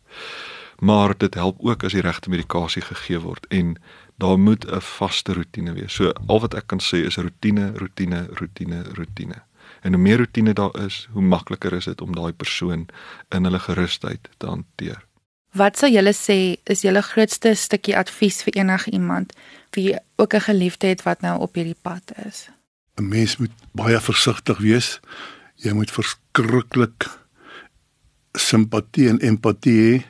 Maar 0.78 1.14
dit 1.18 1.34
help 1.34 1.56
ook 1.58 1.84
as 1.84 1.92
die 1.92 2.02
regte 2.02 2.30
medikasie 2.30 2.82
gegee 2.82 3.18
word 3.18 3.46
en 3.48 3.76
daar 4.18 4.38
moet 4.38 4.66
'n 4.66 4.80
vaste 4.80 5.32
rotine 5.32 5.72
wees. 5.72 5.94
So 5.94 6.12
al 6.26 6.40
wat 6.40 6.54
ek 6.54 6.66
kan 6.66 6.80
sê 6.80 7.06
is 7.06 7.16
rotine, 7.16 7.72
rotine, 7.76 8.26
rotine, 8.32 8.82
rotine. 8.94 9.42
En 9.80 9.92
hoe 9.92 10.02
meer 10.02 10.18
rotine 10.18 10.52
daar 10.52 10.84
is, 10.84 11.08
hoe 11.12 11.22
makliker 11.22 11.72
is 11.72 11.84
dit 11.84 12.00
om 12.00 12.14
daai 12.14 12.32
persoon 12.32 12.86
in 13.28 13.44
hulle 13.44 13.58
gerusheid 13.58 14.28
te 14.36 14.46
hanteer. 14.46 15.05
Wat 15.56 15.78
sou 15.78 15.88
julle 15.88 16.12
sê 16.12 16.38
is 16.68 16.82
julle 16.84 17.02
grootste 17.02 17.54
stukkie 17.56 17.96
advies 17.96 18.42
vir 18.44 18.58
enige 18.60 18.90
iemand 18.90 19.32
wie 19.76 19.96
ook 20.16 20.34
'n 20.34 20.48
geliefde 20.48 20.86
het 20.86 21.02
wat 21.02 21.20
nou 21.20 21.40
op 21.40 21.54
hierdie 21.54 21.80
pad 21.82 22.12
is? 22.26 22.48
'n 22.96 23.08
Mens 23.08 23.36
moet 23.36 23.52
baie 23.72 24.00
versigtig 24.00 24.58
wees. 24.58 25.00
Jy 25.54 25.72
moet 25.72 25.90
verskriklik 25.90 27.08
simpatie 28.32 29.08
en 29.08 29.20
empatie 29.20 29.80
hê 29.80 30.04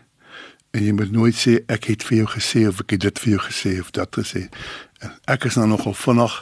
En 0.76 0.83
jy 0.85 0.93
moet 0.93 1.12
nooit 1.12 1.37
sê 1.37 1.57
ek 1.73 1.88
het 1.88 2.03
vir 2.05 2.19
jou 2.19 2.26
gesê 2.35 2.67
of 2.69 2.83
ek 2.83 2.97
het 2.97 3.07
dit 3.07 3.21
vir 3.23 3.31
jou 3.33 3.43
gesê 3.47 3.71
of 3.81 3.93
dat 3.97 4.12
gesê. 4.19 4.43
En 5.00 5.15
ek 5.33 5.47
is 5.49 5.57
nou 5.57 5.65
nogal 5.71 5.97
vinnig 5.97 6.35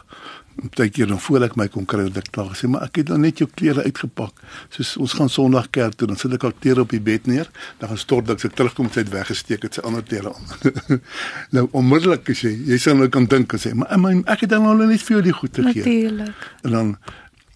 partykeer 0.60 1.10
dan 1.10 1.20
voor 1.20 1.46
ek 1.48 1.56
my 1.58 1.66
kon 1.72 1.86
kry 1.88 2.06
dat 2.08 2.22
ek 2.22 2.30
klaar 2.34 2.52
gesê 2.52 2.68
maar 2.70 2.86
ek 2.86 3.00
het 3.00 3.10
dan 3.10 3.24
net 3.24 3.42
jou 3.42 3.48
klere 3.50 3.84
uitgepak. 3.86 4.38
Soos 4.74 4.94
ons 5.02 5.16
gaan 5.18 5.32
Sondag 5.32 5.70
kerk 5.74 5.98
toe 5.98 6.08
dan 6.10 6.20
sit 6.20 6.34
ek 6.36 6.46
al 6.46 6.54
klere 6.60 6.84
op 6.84 6.94
die 6.94 7.02
bed 7.02 7.26
neer, 7.30 7.50
dan 7.80 7.92
gaan 7.92 8.00
stort 8.00 8.30
dat 8.30 8.44
ek 8.44 8.56
terugkom 8.58 8.90
het 8.94 9.10
weggesteek 9.12 9.66
het 9.66 9.78
sy 9.78 9.84
ander 9.88 10.04
klere 10.06 10.34
aan. 10.34 11.00
nou 11.56 11.66
onmiddellik 11.72 12.30
sê 12.38 12.54
jy 12.54 12.78
sê 12.80 12.94
nou 12.94 13.10
kan 13.12 13.26
dink 13.30 13.56
en 13.56 13.62
sê 13.62 13.74
maar 13.74 13.92
ek 14.30 14.46
het 14.46 14.54
dan 14.54 14.66
al 14.70 14.82
net 14.84 15.02
vir 15.02 15.18
jou 15.18 15.22
die 15.28 15.36
goed 15.36 15.60
gegee. 15.60 15.84
Natuurlik. 15.84 16.50
En 16.64 16.78
dan 16.78 16.96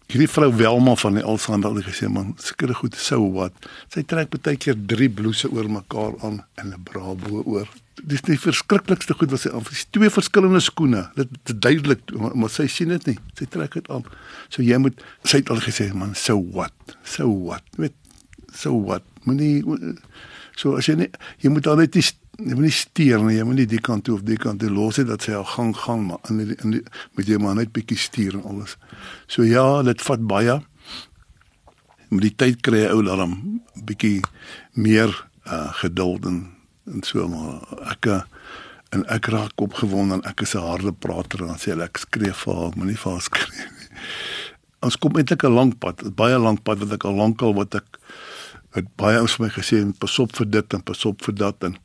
hierdie 0.08 0.30
vrou 0.32 0.48
Welma 0.56 0.94
van 0.96 1.18
die 1.18 1.24
Alsander 1.24 1.74
het 1.76 1.88
gesê 1.90 2.08
man 2.08 2.32
seker 2.40 2.72
goed 2.74 2.96
sou 2.96 3.26
wat. 3.34 3.68
Sy 3.92 4.06
trek 4.08 4.32
baie 4.36 4.56
keer 4.56 4.78
drie 4.88 5.10
blouse 5.12 5.50
oor 5.52 5.68
mekaar 5.68 6.16
aan 6.24 6.40
en 6.56 6.72
'n 6.72 6.82
bra 6.82 7.14
bo 7.14 7.42
oor 7.44 7.68
dis 8.04 8.22
die 8.26 8.38
verskriklikste 8.40 9.14
goed 9.18 9.32
wat 9.32 9.42
sy 9.42 9.52
aan. 9.54 9.64
Dis 9.68 9.86
twee 9.94 10.10
verskillende 10.12 10.60
skoene. 10.64 11.06
Dit 11.16 11.32
is 11.44 11.56
duidelik, 11.56 12.02
maar, 12.18 12.36
maar 12.36 12.52
sy 12.52 12.68
sien 12.70 12.92
dit 12.94 13.10
nie. 13.12 13.16
Sy 13.38 13.48
trek 13.50 13.76
dit 13.78 13.90
aan. 13.92 14.06
So 14.52 14.64
jy 14.64 14.78
moet 14.82 15.02
sy 15.24 15.42
het 15.42 15.52
al 15.54 15.62
gesê 15.64 15.90
man, 15.96 16.14
so 16.18 16.38
what? 16.54 16.96
So 17.06 17.28
what? 17.30 17.66
Weet 17.80 17.96
so 18.54 18.74
what? 18.76 19.06
Moenie 19.26 19.62
so 20.58 20.78
as 20.78 20.88
jy 20.88 20.98
nie 21.02 21.10
jy 21.42 21.52
moet 21.54 21.66
dan 21.68 21.82
net 21.82 21.98
nie 21.98 22.04
jy 22.38 22.54
moet 22.54 22.68
nie 22.68 22.74
steur 22.74 23.22
nie. 23.26 23.36
Jy 23.38 23.46
moet 23.48 23.60
nie 23.62 23.68
die 23.70 23.82
kant 23.82 24.06
toe 24.06 24.16
of 24.18 24.26
die 24.26 24.38
kant 24.40 24.62
toe 24.62 24.70
los 24.72 25.00
het 25.00 25.08
dat 25.10 25.26
sy 25.26 25.34
al 25.38 25.46
gang 25.48 25.72
gaan 25.76 26.04
maar 26.10 26.30
in 26.30 26.42
die, 26.42 26.58
in 26.62 26.76
die, 26.76 26.82
moet 27.18 27.30
jy 27.30 27.38
maar 27.42 27.58
net 27.58 27.72
bietjie 27.74 27.98
stuur 27.98 28.38
en 28.38 28.44
alles. 28.52 28.76
So 29.26 29.46
ja, 29.46 29.82
dit 29.86 30.04
vat 30.06 30.26
baie. 30.30 30.60
Met 32.08 32.22
die 32.24 32.36
tyd 32.40 32.62
kry 32.64 32.84
jy 32.86 32.92
ou 32.94 33.02
daarom 33.04 33.34
bietjie 33.88 34.22
meer 34.78 35.10
uh, 35.48 35.68
geduld 35.82 36.28
en 36.30 36.46
en 36.92 37.02
so 37.02 37.28
maar 37.28 37.90
ek 37.92 38.06
eh, 38.06 38.22
en 38.96 39.04
ek 39.12 39.28
raak 39.32 39.60
opgewonde 39.60 40.18
en 40.18 40.24
ek 40.28 40.42
is 40.46 40.54
'n 40.54 40.64
harde 40.64 40.92
prater 40.92 41.42
en 41.42 41.52
dan 41.52 41.60
sê 41.60 41.76
ek 41.76 41.98
skree 41.98 42.32
vir 42.32 42.54
haar 42.54 42.72
moenie 42.76 42.96
vir 42.96 43.12
haar 43.12 43.22
skree 43.22 43.52
nie. 43.56 43.70
Ons 44.86 44.96
kom 44.96 45.16
eintlik 45.16 45.44
'n 45.44 45.54
lang 45.54 45.78
pad, 45.78 46.02
baie 46.16 46.38
lank 46.38 46.62
pad 46.62 46.78
wat 46.78 46.92
ek 46.92 47.04
al 47.04 47.14
lankal 47.14 47.54
wat 47.54 47.74
ek 47.74 47.98
het 48.74 48.88
baie 48.96 49.20
ons 49.20 49.36
vir 49.36 49.46
my 49.46 49.50
gesê 49.52 49.80
pas 49.98 50.18
op 50.18 50.34
vir 50.36 50.46
dit 50.46 50.74
en 50.74 50.82
pas 50.82 51.04
op 51.04 51.22
vir 51.24 51.34
dat 51.34 51.64
en 51.64 51.76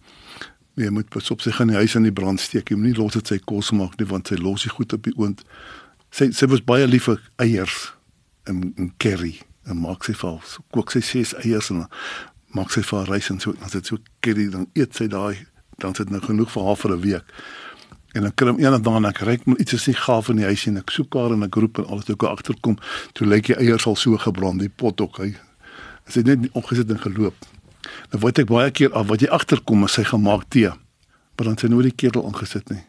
jy 0.76 0.90
moet 0.90 1.10
pas 1.10 1.32
op 1.32 1.42
sy 1.42 1.52
gaan 1.52 1.72
die 1.72 1.78
huis 1.78 1.96
aan 1.96 2.08
die 2.08 2.16
brand 2.16 2.40
steek. 2.42 2.70
Jy 2.70 2.78
moenie 2.78 2.98
los 2.98 3.14
dit 3.14 3.28
sy 3.28 3.40
kos 3.40 3.72
maak 3.72 3.98
nie 4.00 4.08
want 4.10 4.28
sy 4.28 4.36
los 4.42 4.64
dit 4.64 4.74
goed 4.74 4.94
op 4.94 5.04
die 5.04 5.16
oond. 5.18 5.44
Sy 6.12 6.32
sy 6.32 6.50
was 6.52 6.64
baie 6.66 6.88
lief 6.88 7.10
vir 7.10 7.22
eiers 7.38 7.94
en 8.50 8.74
en 8.78 8.94
curry 8.98 9.40
en 9.70 9.80
maak 9.80 10.04
sy 10.04 10.16
vir 10.18 10.40
kook 10.76 10.92
sy 10.92 11.02
ses 11.02 11.34
eiers 11.44 11.72
en 11.72 11.86
maak 12.54 12.72
sy 12.72 12.82
vir 12.86 13.00
haar 13.00 13.12
reis 13.16 13.30
en 13.34 13.40
so 13.40 13.54
as 13.66 13.76
dit 13.76 13.86
so 13.86 13.98
curry 14.22 14.50
dan 14.54 14.68
eet 14.74 14.96
sy 14.96 15.08
daai 15.12 15.46
dan 15.82 15.96
sit 15.98 16.10
nou 16.14 16.22
genoeg 16.22 16.52
vir 16.54 16.64
haar 16.64 16.78
vir 16.78 16.92
'n 16.92 17.02
week. 17.02 17.26
En 18.14 18.22
dan 18.22 18.34
kry 18.34 18.48
hom 18.48 18.60
eendag 18.60 18.82
dan 18.82 19.06
ek 19.06 19.22
ry 19.26 19.40
maar 19.46 19.58
iets 19.58 19.74
is 19.74 19.88
nie 19.88 19.96
gaaf 19.96 20.30
in 20.30 20.38
die 20.38 20.46
huis 20.46 20.68
en 20.68 20.78
ek 20.78 20.92
soek 20.92 21.14
haar 21.14 21.34
en 21.34 21.44
ek 21.44 21.56
roep 21.56 21.78
en 21.78 21.86
alles 21.86 22.06
toe 22.06 22.16
ek 22.16 22.24
agterkom 22.24 22.78
toe 23.14 23.28
lyk 23.28 23.48
die 23.48 23.56
eiers 23.58 23.86
al 23.86 23.96
so 23.96 24.18
gebrand 24.18 24.60
die 24.60 24.70
pot 24.70 25.02
ook 25.02 25.18
hy 25.18 25.36
sy 26.08 26.20
het 26.20 26.26
net 26.26 26.52
opgesit 26.54 26.90
en 26.92 27.00
geloop. 27.00 27.36
Nou 28.12 28.22
word 28.22 28.40
ek 28.40 28.48
baie 28.48 28.72
keer 28.72 28.94
af 28.94 29.08
wat 29.08 29.22
jy 29.22 29.30
agterkom 29.30 29.84
as 29.84 29.94
sy 29.98 30.04
gemaak 30.04 30.50
tee. 30.50 30.70
Maar 31.38 31.46
dan 31.46 31.58
sy 31.58 31.68
nooit 31.68 31.90
die 31.90 31.96
ketel 31.96 32.26
aangesit 32.28 32.70
nie. 32.70 32.84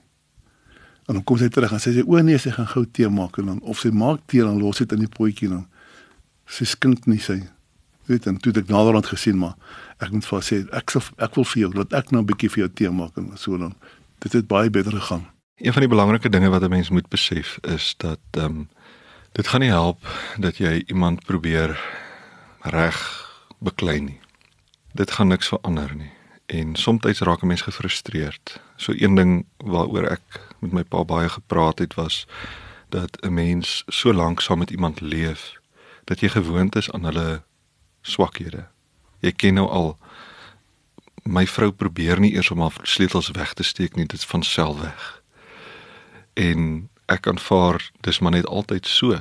En 1.08 1.18
dan 1.18 1.24
kom 1.24 1.38
sy 1.38 1.48
terug 1.48 1.72
en 1.72 1.80
sy 1.80 1.94
sê 1.94 2.04
o 2.04 2.20
nee 2.20 2.38
sy 2.38 2.50
gaan 2.50 2.68
gou 2.68 2.84
tee 2.84 3.08
maak 3.08 3.38
en 3.38 3.46
dan 3.46 3.60
of 3.62 3.80
sy 3.80 3.92
maak 3.92 4.24
tee 4.26 4.44
dan 4.44 4.58
los 4.60 4.82
dit 4.82 4.92
in 4.92 5.04
die 5.04 5.10
potjie 5.10 5.48
dan. 5.48 5.66
Sy 6.48 6.68
skink 6.68 7.06
nie 7.06 7.20
sy 7.22 7.40
weet 8.06 8.26
en 8.26 8.36
toe 8.36 8.52
ek 8.52 8.68
naderhand 8.68 9.06
gesien 9.06 9.38
maar 9.38 9.54
ek 9.98 10.10
moet 10.10 10.26
vir 10.26 10.42
sê 10.42 10.60
ek 10.72 10.90
sal 10.90 11.02
ek 11.16 11.34
wil 11.38 11.44
vir 11.44 11.60
jou 11.60 11.70
dat 11.80 11.92
ek 11.92 12.10
nou 12.10 12.22
'n 12.22 12.26
bietjie 12.26 12.50
vir 12.50 12.64
jou 12.64 12.72
tee 12.74 12.90
maak 12.90 13.16
en 13.16 13.36
so 13.36 13.58
dan 13.58 13.74
dit 14.18 14.32
het 14.32 14.46
baie 14.46 14.70
beter 14.70 14.92
gegaan. 14.92 15.26
Een 15.56 15.72
van 15.72 15.80
die 15.80 15.90
belangrike 15.90 16.28
dinge 16.28 16.48
wat 16.48 16.62
'n 16.62 16.70
mens 16.70 16.90
moet 16.90 17.08
besef 17.08 17.58
is 17.62 17.94
dat 17.96 18.20
ehm 18.30 18.44
um, 18.44 18.68
dit 19.32 19.48
gaan 19.48 19.60
nie 19.60 19.70
help 19.70 20.00
dat 20.38 20.56
jy 20.56 20.82
iemand 20.86 21.24
probeer 21.24 21.80
reg 22.60 22.98
beklei 23.58 24.00
nie. 24.00 24.20
Dit 24.92 25.10
gaan 25.10 25.28
niks 25.28 25.48
verander 25.48 25.94
nie. 25.96 26.12
En 26.46 26.76
soms 26.76 27.18
raak 27.18 27.42
'n 27.42 27.46
mens 27.46 27.62
gefrustreerd. 27.62 28.60
So 28.76 28.92
een 28.96 29.14
ding 29.14 29.46
waaroor 29.56 30.06
ek 30.06 30.40
met 30.58 30.72
my 30.72 30.82
pa 30.82 31.04
baie 31.04 31.28
gepraat 31.28 31.78
het 31.78 31.94
was 31.94 32.26
dat 32.88 33.18
'n 33.22 33.34
mens 33.34 33.84
so 33.86 34.12
lank 34.12 34.40
saam 34.40 34.58
met 34.58 34.70
iemand 34.70 35.00
leef 35.00 35.52
dat 36.04 36.20
jy 36.20 36.28
gewoond 36.28 36.76
is 36.76 36.90
aan 36.92 37.04
hulle 37.04 37.42
swakhede. 38.04 38.68
Jy 39.24 39.32
ken 39.32 39.58
nou 39.58 39.66
al 39.72 39.94
my 41.24 41.46
vrou 41.48 41.70
probeer 41.72 42.20
nie 42.20 42.34
eers 42.36 42.50
om 42.52 42.60
haar 42.60 42.76
sleutels 42.84 43.30
weg 43.32 43.54
te 43.56 43.64
steek 43.64 43.96
nie, 43.96 44.04
dit 44.04 44.20
is 44.20 44.28
van 44.28 44.44
self 44.44 44.80
weg. 44.80 45.04
En 46.36 46.88
ek 47.08 47.28
aanvaar 47.28 47.80
dis 48.04 48.20
maar 48.20 48.36
net 48.36 48.46
altyd 48.46 48.86
so. 48.86 49.16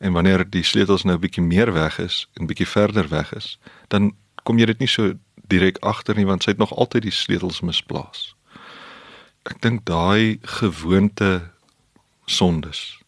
En 0.00 0.12
wanneer 0.12 0.44
die 0.48 0.64
sleutels 0.64 1.04
nou 1.04 1.16
'n 1.16 1.20
bietjie 1.20 1.44
meer 1.44 1.72
weg 1.72 1.98
is 1.98 2.26
en 2.34 2.46
bietjie 2.46 2.68
verder 2.68 3.08
weg 3.08 3.32
is, 3.32 3.58
dan 3.88 4.12
kom 4.44 4.58
jy 4.58 4.66
dit 4.66 4.78
nie 4.78 4.88
so 4.88 5.14
direk 5.48 5.78
agter 5.78 6.16
nie 6.16 6.26
want 6.26 6.42
sy 6.42 6.50
het 6.50 6.58
nog 6.58 6.74
altyd 6.74 7.02
die 7.02 7.14
sleutels 7.14 7.60
misplaas. 7.60 8.34
Ek 9.48 9.60
dink 9.60 9.84
daai 9.84 10.38
gewoonte 10.42 11.50
sondes 12.26 13.00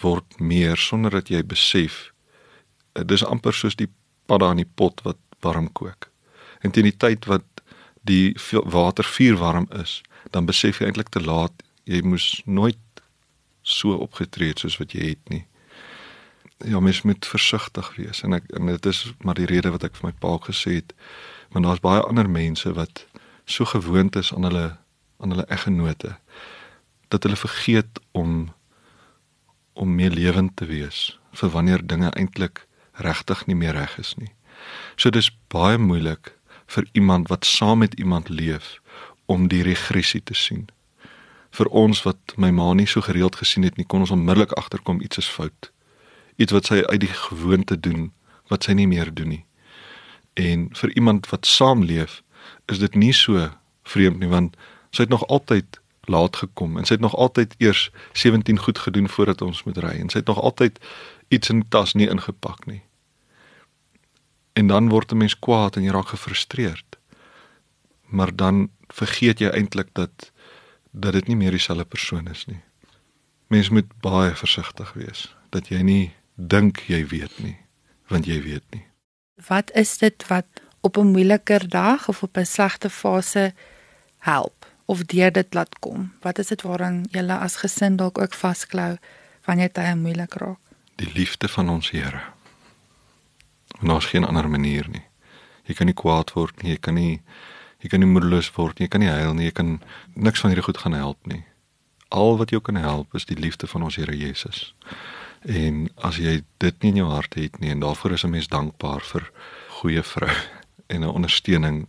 word 0.00 0.40
meer 0.40 0.76
sonder 0.76 1.10
dat 1.10 1.28
jy 1.28 1.42
besef. 1.42 2.12
Dis 2.92 3.24
amper 3.24 3.54
soos 3.54 3.76
die 3.76 3.88
padda 4.26 4.50
in 4.54 4.62
die 4.62 4.72
pot 4.74 5.02
wat 5.04 5.20
warm 5.44 5.68
kook. 5.72 6.08
En 6.60 6.72
teen 6.72 6.88
die 6.88 6.96
tyd 6.96 7.28
wat 7.30 7.44
die 8.08 8.36
water 8.64 9.04
vuur 9.04 9.36
warm 9.40 9.68
is, 9.80 10.02
dan 10.30 10.46
besef 10.48 10.80
jy 10.80 10.88
eintlik 10.88 11.12
te 11.12 11.22
laat 11.24 11.64
jy 11.84 12.00
moes 12.04 12.42
nooit 12.44 12.80
so 13.64 13.96
opgetree 13.96 14.52
het 14.52 14.62
soos 14.64 14.78
wat 14.80 14.92
jy 14.96 15.14
het 15.14 15.32
nie. 15.32 15.44
Ja, 16.64 16.80
mens 16.80 17.02
moet 17.02 17.26
versigtig 17.26 17.90
wees 17.96 18.22
en 18.24 18.36
ek 18.36 18.48
en 18.56 18.70
dit 18.72 18.86
is 18.88 19.04
maar 19.24 19.36
die 19.36 19.48
rede 19.48 19.72
wat 19.74 19.84
ek 19.84 19.96
vir 19.98 20.08
my 20.08 20.14
pa 20.20 20.36
gesê 20.46 20.78
het, 20.78 20.94
want 21.52 21.66
daar's 21.66 21.82
baie 21.84 22.04
ander 22.04 22.28
mense 22.30 22.72
wat 22.76 23.04
so 23.44 23.68
gewoond 23.68 24.16
is 24.16 24.32
aan 24.32 24.48
hulle 24.48 24.66
aan 25.20 25.34
hulle 25.34 25.46
eggenote 25.52 26.16
dat 27.12 27.22
hulle 27.22 27.36
vergeet 27.36 28.00
om 28.12 28.54
om 29.74 29.94
meer 29.94 30.10
lewend 30.14 30.56
te 30.56 30.66
wees 30.70 31.18
vir 31.34 31.50
wanneer 31.50 31.86
dinge 31.86 32.10
eintlik 32.14 32.64
regtig 32.96 33.46
nie 33.46 33.56
meer 33.58 33.74
reg 33.74 33.98
is 33.98 34.14
nie. 34.16 34.32
So 34.96 35.10
dis 35.10 35.30
baie 35.52 35.78
moeilik 35.78 36.34
vir 36.66 36.86
iemand 36.92 37.28
wat 37.28 37.44
saam 37.44 37.78
met 37.78 37.94
iemand 37.94 38.28
leef 38.28 38.80
om 39.26 39.48
die 39.48 39.62
regressie 39.62 40.22
te 40.22 40.34
sien. 40.34 40.68
Vir 41.54 41.70
ons 41.70 42.02
wat 42.02 42.34
my 42.36 42.50
ma 42.50 42.72
nie 42.74 42.86
so 42.86 43.00
gereeld 43.00 43.36
gesien 43.36 43.62
het 43.62 43.76
nie, 43.76 43.86
kon 43.86 44.00
ons 44.00 44.14
onmiddellik 44.14 44.52
agterkom 44.58 45.00
iets 45.00 45.18
is 45.22 45.30
fout. 45.30 45.70
Iets 46.36 46.52
wat 46.52 46.66
sy 46.70 46.82
uit 46.82 47.00
die 47.00 47.14
gewoonte 47.14 47.78
doen 47.80 48.12
wat 48.50 48.66
sy 48.66 48.74
nie 48.74 48.88
meer 48.90 49.12
doen 49.14 49.28
nie. 49.28 49.44
En 50.34 50.68
vir 50.74 50.90
iemand 50.98 51.28
wat 51.30 51.46
saamleef, 51.46 52.22
is 52.66 52.78
dit 52.82 52.94
nie 52.94 53.12
so 53.12 53.50
vreemd 53.84 54.20
nie 54.20 54.28
want 54.28 54.56
sy 54.94 55.04
het 55.04 55.12
nog 55.12 55.26
altyd 55.32 55.80
laat 56.10 56.36
gekom 56.36 56.78
en 56.78 56.84
sy 56.84 56.96
het 56.96 57.04
nog 57.04 57.16
altyd 57.16 57.54
eers 57.58 57.90
17 58.12 58.58
goed 58.58 58.78
gedoen 58.78 59.08
voordat 59.08 59.42
ons 59.42 59.62
moet 59.64 59.78
ry 59.84 59.94
en 60.00 60.10
sy 60.12 60.20
het 60.20 60.28
nog 60.28 60.40
altyd 60.40 60.80
iets 61.28 61.48
in 61.48 61.68
tas 61.68 61.94
nie 61.94 62.08
ingepak 62.08 62.66
nie. 62.66 62.82
En 64.52 64.66
dan 64.66 64.88
word 64.88 65.12
'n 65.12 65.16
mens 65.16 65.38
kwaad 65.38 65.76
en 65.76 65.82
jy 65.82 65.90
raak 65.90 66.08
gefrustreerd. 66.08 66.98
Maar 68.04 68.36
dan 68.36 68.70
vergeet 68.88 69.38
jy 69.38 69.48
eintlik 69.48 69.88
dat 69.92 70.32
dat 70.90 71.12
dit 71.12 71.26
nie 71.26 71.36
meer 71.36 71.50
dieselfde 71.50 71.84
persoon 71.84 72.28
is 72.30 72.44
nie. 72.46 72.60
Mens 73.46 73.68
moet 73.68 74.00
baie 74.00 74.34
versigtig 74.34 74.92
wees 74.92 75.34
dat 75.50 75.68
jy 75.68 75.82
nie 75.82 76.14
dink 76.34 76.78
jy 76.90 77.04
weet 77.06 77.38
nie, 77.42 77.56
want 78.10 78.26
jy 78.26 78.40
weet 78.42 78.64
nie. 78.70 78.84
Wat 79.48 79.70
is 79.74 79.98
dit 79.98 80.26
wat 80.26 80.46
op 80.80 80.96
'n 80.96 81.10
moeiliker 81.14 81.68
dag 81.68 82.08
of 82.08 82.22
op 82.22 82.36
'n 82.36 82.46
slegte 82.46 82.90
fase 82.90 83.54
help 84.18 84.66
of 84.84 85.04
deur 85.04 85.32
dit 85.32 85.54
laat 85.54 85.78
kom? 85.78 86.12
Wat 86.20 86.38
is 86.38 86.46
dit 86.46 86.62
waaraan 86.62 87.06
jy 87.10 87.28
as 87.28 87.56
gesin 87.56 87.96
dalk 87.96 88.18
ook 88.18 88.34
vasklou 88.34 88.96
wanneer 89.44 89.70
dit 89.72 89.94
moeilik 89.94 90.34
raak? 90.34 90.63
Die 90.96 91.10
liefde 91.14 91.48
van 91.48 91.68
ons 91.68 91.90
Here. 91.90 92.20
En 93.80 93.88
daar's 93.88 94.06
geen 94.06 94.24
ander 94.24 94.48
manier 94.48 94.88
nie. 94.88 95.04
Jy 95.64 95.74
kan 95.74 95.86
nie 95.86 95.96
kwaad 95.96 96.32
word 96.32 96.62
nie, 96.62 96.74
jy 96.74 96.80
kan 96.80 96.94
nie 96.94 97.22
jy 97.84 97.90
kan 97.92 98.00
nie 98.00 98.08
moedeloos 98.08 98.48
word 98.56 98.78
nie, 98.78 98.86
jy 98.86 98.92
kan 98.94 99.02
nie 99.04 99.12
huil 99.12 99.34
nie, 99.36 99.50
jy 99.50 99.56
kan 99.58 99.74
niks 100.16 100.40
van 100.40 100.52
hierdie 100.52 100.64
goed 100.64 100.80
gaan 100.80 100.96
help 100.96 101.26
nie. 101.28 101.42
Al 102.08 102.38
wat 102.40 102.54
jou 102.54 102.62
kan 102.64 102.78
help 102.80 103.12
is 103.14 103.26
die 103.28 103.36
liefde 103.36 103.68
van 103.68 103.84
ons 103.84 103.98
Here 104.00 104.16
Jesus. 104.16 104.72
En 105.44 105.88
as 106.00 106.16
jy 106.16 106.38
dit 106.64 106.82
nie 106.82 106.94
in 106.94 107.02
jou 107.02 107.10
hart 107.10 107.36
het 107.36 107.58
nie 107.60 107.72
en 107.74 107.84
daarvoor 107.84 108.16
is 108.16 108.24
'n 108.24 108.30
mens 108.30 108.48
dankbaar 108.48 109.00
vir 109.00 109.30
goeie 109.80 110.02
vrou 110.02 110.32
en 110.88 111.00
'n 111.00 111.14
ondersteuning 111.20 111.86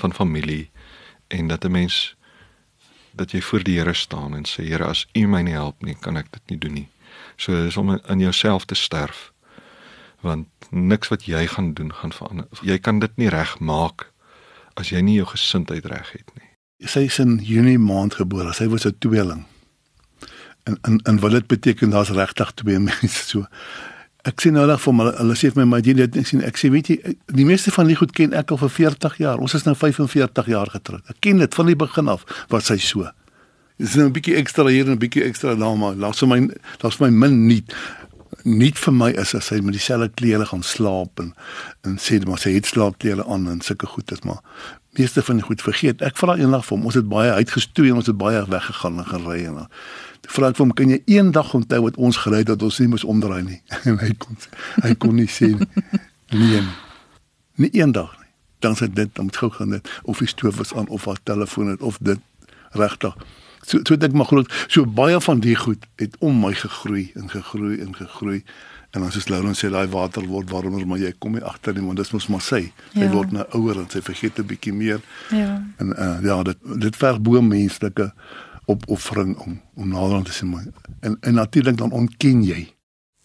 van 0.00 0.12
familie 0.12 0.70
en 1.28 1.48
dat 1.48 1.64
'n 1.64 1.72
mens 1.72 2.16
dat 3.12 3.30
jy 3.32 3.40
voor 3.40 3.62
die 3.62 3.78
Here 3.78 3.94
staan 3.94 4.34
en 4.34 4.44
sê 4.44 4.64
Here 4.64 4.84
as 4.84 5.06
U 5.14 5.26
my 5.26 5.42
nie 5.42 5.52
help 5.52 5.82
nie, 5.82 5.94
kan 5.94 6.16
ek 6.16 6.32
dit 6.32 6.42
nie 6.50 6.58
doen 6.58 6.72
nie. 6.72 6.88
So 7.36 7.52
is 7.64 7.76
om 7.76 8.00
in 8.06 8.18
jouself 8.18 8.64
te 8.64 8.74
sterf. 8.74 9.32
Want 10.20 10.46
niks 10.70 11.08
wat 11.08 11.24
jy 11.24 11.46
gaan 11.46 11.74
doen 11.74 11.94
gaan 11.94 12.12
verander. 12.12 12.46
Jy 12.62 12.78
kan 12.78 12.98
dit 12.98 13.16
nie 13.16 13.28
regmaak 13.28 14.10
as 14.74 14.90
jy 14.90 15.02
nie 15.04 15.18
jou 15.20 15.26
gesindheid 15.30 15.86
reg 15.86 16.10
het 16.12 16.30
nie. 16.38 16.48
Sy 16.90 17.06
is 17.08 17.18
in 17.22 17.38
Junie 17.42 17.78
maand 17.78 18.16
gebore. 18.18 18.52
Sy 18.52 18.68
was 18.68 18.86
'n 18.86 18.96
tweeling. 18.98 19.44
En 20.64 20.78
en 20.82 21.00
en 21.02 21.18
wat 21.20 21.30
dit 21.30 21.46
beteken 21.46 21.90
daar's 21.90 22.10
regtig 22.10 22.52
twee 22.54 22.78
mense 22.90 23.24
so. 23.28 23.46
Ek 24.24 24.40
sien 24.40 24.52
nou 24.52 24.66
net 24.66 24.80
vir 24.80 24.94
hulle 24.94 25.12
hulle 25.16 25.34
sê 25.36 25.50
vir 25.52 25.60
my 25.62 25.64
maar 25.64 25.80
jy 25.84 25.92
dit 25.92 26.16
ek 26.16 26.26
sien 26.26 26.42
ek 26.42 26.56
sê 26.56 26.70
weet 26.72 26.88
jy 26.88 27.16
die 27.26 27.44
meeste 27.44 27.70
van 27.70 27.86
die 27.86 27.96
goed 27.96 28.12
ken 28.12 28.32
ek 28.32 28.50
al 28.50 28.56
vir 28.56 28.70
40 28.70 29.16
jaar. 29.16 29.38
Ons 29.38 29.54
is 29.54 29.64
nou 29.64 29.74
45 29.74 30.46
jaar 30.46 30.70
getroud. 30.70 31.04
Ek 31.08 31.20
ken 31.20 31.38
dit 31.38 31.54
van 31.54 31.66
die 31.66 31.76
begin 31.76 32.08
af 32.08 32.24
wat 32.48 32.64
sy 32.64 32.78
so. 32.78 33.10
Dis 33.76 33.94
nou 33.94 34.06
'n 34.06 34.12
bietjie 34.12 34.36
ekstra 34.38 34.66
hier 34.66 34.86
en 34.86 34.92
'n 34.92 34.98
bietjie 34.98 35.24
ekstra 35.24 35.54
daar 35.54 35.76
maar 35.76 35.94
laat 35.94 36.16
so 36.16 36.26
my 36.26 36.48
daar's 36.78 37.00
my 37.00 37.10
min 37.10 37.46
nie 37.46 37.64
nie 38.44 38.72
vir 38.74 38.92
my 38.92 39.10
is 39.10 39.34
as 39.34 39.46
sy 39.46 39.60
met 39.60 39.72
dieselfde 39.72 40.10
klere 40.14 40.46
gaan 40.46 40.62
slaap 40.62 41.20
en 41.20 41.34
en 41.82 41.98
sê 41.98 42.20
maar 42.26 42.38
sy 42.38 42.54
het 42.54 42.66
slaapklere 42.66 43.24
aan 43.26 43.48
en 43.48 43.60
sulke 43.60 43.86
goed 43.86 44.12
is 44.12 44.20
maar 44.22 44.40
meeste 44.98 45.22
van 45.22 45.36
die 45.36 45.44
goed 45.44 45.62
vergeet. 45.62 46.02
Ek 46.02 46.16
vra 46.16 46.36
eendag 46.38 46.64
vir 46.66 46.76
hom, 46.76 46.86
ons 46.86 46.94
het 46.94 47.08
baie 47.08 47.32
uitgestoei 47.32 47.88
en 47.90 48.00
ons 48.00 48.06
het 48.06 48.18
baie 48.18 48.44
weggegaan 48.46 48.98
en 49.02 49.06
gery 49.06 49.38
en 49.48 49.54
dan 49.54 49.70
vra 50.34 50.48
ek 50.48 50.56
vir 50.56 50.64
hom, 50.64 50.74
kan 50.78 50.92
jy 50.94 51.00
eendag 51.16 51.54
onthou 51.54 51.80
wat 51.84 51.96
ons 51.96 52.18
gery 52.22 52.42
het 52.44 52.50
dat 52.52 52.62
ons 52.62 52.78
nie 52.80 52.88
moes 52.88 53.04
omdraai 53.04 53.42
nie? 53.42 53.60
En 53.90 53.98
hy 53.98 54.12
kon 54.18 54.38
hy 54.84 54.94
kon 54.94 55.16
nie 55.18 55.28
sê 55.28 55.50
nee. 56.32 56.62
Nie 57.60 57.70
eendag 57.74 58.14
nie. 58.20 58.30
Dan 58.64 58.78
sê 58.78 58.88
dit 58.90 59.10
dan 59.14 59.28
moet 59.28 59.36
gou 59.36 59.50
gaan 59.50 59.74
dit 59.76 59.90
of 60.04 60.22
die 60.22 60.30
stoof 60.30 60.60
was 60.62 60.74
aan 60.74 60.88
of 60.88 61.04
haar 61.10 61.20
telefoon 61.22 61.74
het 61.74 61.82
of 61.82 61.98
dit 62.00 62.20
regtig 62.78 63.18
so 63.66 63.80
so 63.82 63.96
dink 63.96 64.14
maar 64.14 64.28
groot 64.30 64.52
so 64.68 64.86
baie 64.86 65.20
van 65.20 65.40
die 65.40 65.56
goed 65.56 65.86
het 66.00 66.16
om 66.18 66.40
my 66.40 66.52
gegroei 66.54 67.10
en 67.14 67.30
gegroei 67.30 67.80
en 67.80 67.94
gegroei. 67.96 68.44
En 68.94 69.00
dan 69.00 69.10
soos 69.12 69.26
Lauren 69.28 69.56
sê 69.58 69.70
daai 69.74 69.88
water 69.90 70.22
word 70.30 70.50
warmer 70.50 70.86
maar 70.86 71.00
jy 71.02 71.12
kom 71.18 71.34
nie 71.34 71.42
agter 71.42 71.74
nie 71.74 71.82
want 71.82 71.98
dit 71.98 72.12
mos 72.14 72.28
maar 72.30 72.44
sê 72.44 72.60
sy 72.92 73.00
ja. 73.00 73.10
word 73.10 73.32
nou 73.34 73.46
ouer 73.58 73.80
en 73.82 73.90
sy 73.90 74.02
vergeet 74.04 74.38
'n 74.38 74.46
bietjie 74.46 74.72
meer. 74.72 75.00
Ja. 75.30 75.62
En 75.82 75.94
uh, 75.98 76.18
ja 76.22 76.42
dit 76.42 76.58
dit 76.86 76.96
verg 76.96 77.20
bo 77.20 77.40
menslike 77.42 78.12
opoffering 78.66 79.36
om 79.38 79.60
om 79.74 79.88
nader 79.88 80.16
aan 80.16 80.28
te 80.30 80.32
sien 80.32 80.48
maar 80.48 80.64
en 81.00 81.18
en 81.20 81.34
natuurlik 81.34 81.76
dan 81.76 81.90
ontken 81.90 82.44
jy. 82.44 82.74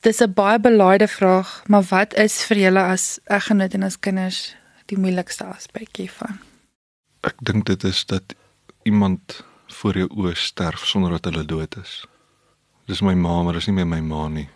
Dis 0.01 0.21
'n 0.21 0.33
baie 0.33 0.59
belaaide 0.59 1.07
vraag, 1.07 1.63
maar 1.67 1.83
wat 1.83 2.13
is 2.13 2.43
vir 2.43 2.57
julle 2.57 2.83
as 2.83 3.19
eggenoot 3.25 3.73
en 3.73 3.83
as 3.83 3.99
kinders 3.99 4.55
die 4.85 4.97
moeilikste 4.97 5.43
aspek 5.43 5.97
hiervan? 5.97 6.39
Ek 7.21 7.35
dink 7.43 7.65
dit 7.65 7.83
is 7.83 8.05
dat 8.05 8.23
iemand 8.83 9.43
voor 9.69 9.97
jou 9.97 10.07
oë 10.09 10.35
sterf 10.35 10.85
sonder 10.87 11.11
dat 11.11 11.25
hulle 11.29 11.45
dood 11.45 11.75
is. 11.77 12.05
Dis 12.85 13.01
my 13.01 13.13
ma, 13.13 13.43
maar 13.43 13.53
dis 13.53 13.67
nie 13.69 13.75
meer 13.77 13.87
my 13.87 13.99
ma 14.01 14.27
nie. 14.27 14.47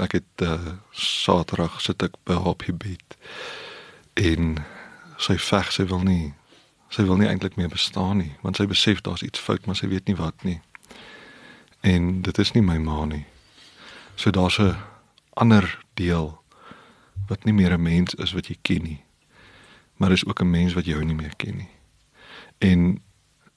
Ek 0.00 0.12
het 0.12 0.44
uh, 0.46 0.76
Saterdag 0.94 1.80
sit 1.82 2.02
ek 2.02 2.14
by 2.24 2.38
haar 2.38 2.54
op 2.54 2.64
die 2.64 2.74
bed 2.74 3.16
en 4.20 4.60
sy 5.20 5.36
veg 5.38 5.72
sy 5.74 5.84
wil 5.90 6.04
nie 6.06 6.32
sy 6.90 7.04
wil 7.06 7.20
nie 7.20 7.28
eintlik 7.28 7.56
meer 7.58 7.70
bestaan 7.70 8.18
nie 8.18 8.32
want 8.42 8.58
sy 8.58 8.66
besef 8.66 9.02
daar's 9.06 9.22
iets 9.22 9.42
fout 9.42 9.66
maar 9.66 9.78
sy 9.78 9.90
weet 9.90 10.08
nie 10.08 10.16
wat 10.18 10.46
nie. 10.46 10.60
En 11.86 12.22
dit 12.22 12.38
is 12.38 12.52
nie 12.54 12.64
my 12.64 12.78
ma 12.78 13.04
nie. 13.08 13.24
So 14.16 14.30
daar's 14.30 14.58
'n 14.58 14.76
ander 15.36 15.84
deel 15.94 16.40
wat 17.28 17.44
nie 17.44 17.54
meer 17.54 17.72
'n 17.72 17.82
mens 17.82 18.14
is 18.14 18.32
wat 18.32 18.46
jy 18.46 18.56
ken 18.62 18.82
nie. 18.82 19.04
Maar 19.96 20.12
is 20.12 20.26
ook 20.26 20.40
'n 20.40 20.50
mens 20.50 20.72
wat 20.72 20.84
jou 20.84 21.04
nie 21.04 21.14
meer 21.14 21.36
ken 21.36 21.56
nie. 21.56 21.70
En 22.58 23.02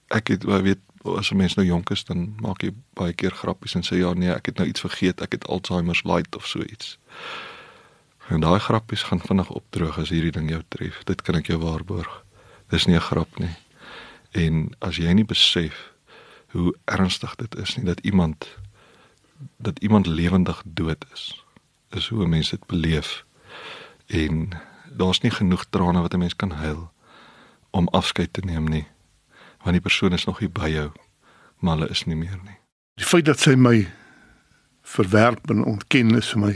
ek 0.08 0.28
het 0.28 0.44
weet 0.44 0.80
as 1.04 1.32
'n 1.32 1.36
mens 1.36 1.56
nou 1.56 1.68
jonk 1.68 1.90
is 1.90 2.04
dan 2.04 2.36
maak 2.40 2.62
jy 2.62 2.72
baie 2.94 3.14
keer 3.14 3.32
grappies 3.32 3.76
en 3.76 3.84
sê 3.84 3.98
ja 3.98 4.14
nee, 4.14 4.32
ek 4.32 4.46
het 4.46 4.58
nou 4.58 4.68
iets 4.68 4.80
vergeet, 4.80 5.22
ek 5.22 5.32
het 5.32 5.48
Alzheimer 5.48 6.02
light 6.04 6.36
of 6.36 6.48
so 6.48 6.62
iets. 6.62 6.98
En 8.28 8.40
daai 8.40 8.60
grappies 8.60 9.04
gaan 9.04 9.20
vinnig 9.20 9.50
opdroog 9.50 9.98
as 10.00 10.10
hierdie 10.10 10.32
ding 10.32 10.50
jou 10.50 10.62
tref. 10.68 11.04
Dit 11.04 11.22
kan 11.22 11.36
ek 11.36 11.48
jou 11.48 11.60
waarborg. 11.60 12.24
Dis 12.70 12.86
nie 12.86 12.96
'n 12.96 13.02
grap 13.02 13.40
nie. 13.40 13.56
En 14.32 14.76
as 14.80 14.98
jy 14.98 15.12
nie 15.12 15.26
besef 15.26 15.92
hoe 16.48 16.76
ernstig 16.86 17.36
dit 17.36 17.56
is 17.56 17.76
nie 17.76 17.86
dat 17.86 18.00
iemand 18.00 18.48
dat 19.58 19.80
iemand 19.80 20.08
lewendig 20.08 20.64
dood 20.66 21.06
is, 21.14 21.46
is 21.92 22.08
hoe 22.08 22.24
'n 22.24 22.30
mens 22.30 22.50
dit 22.50 22.66
beleef. 22.66 23.26
En 24.08 24.50
daar's 24.90 25.22
nie 25.22 25.32
genoeg 25.32 25.66
trane 25.70 26.02
wat 26.02 26.14
'n 26.14 26.20
mens 26.20 26.36
kan 26.36 26.52
huil 26.52 26.92
om 27.72 27.88
afskeid 27.88 28.34
te 28.34 28.42
neem 28.46 28.64
nie 28.64 28.88
want 29.64 29.78
die 29.78 29.84
persoon 29.84 30.14
is 30.14 30.26
nog 30.26 30.40
hier 30.40 30.52
by 30.52 30.70
jou, 30.70 30.92
maar 31.60 31.78
hulle 31.78 31.90
is 31.90 32.06
nie 32.06 32.20
meer 32.20 32.40
nie. 32.44 32.58
Die 33.00 33.08
feit 33.08 33.26
dat 33.26 33.40
sy 33.40 33.56
my 33.56 33.88
verwerp 34.84 35.50
en 35.50 35.64
ontken 35.64 36.16
is 36.20 36.34
vir 36.34 36.42
my 36.42 36.54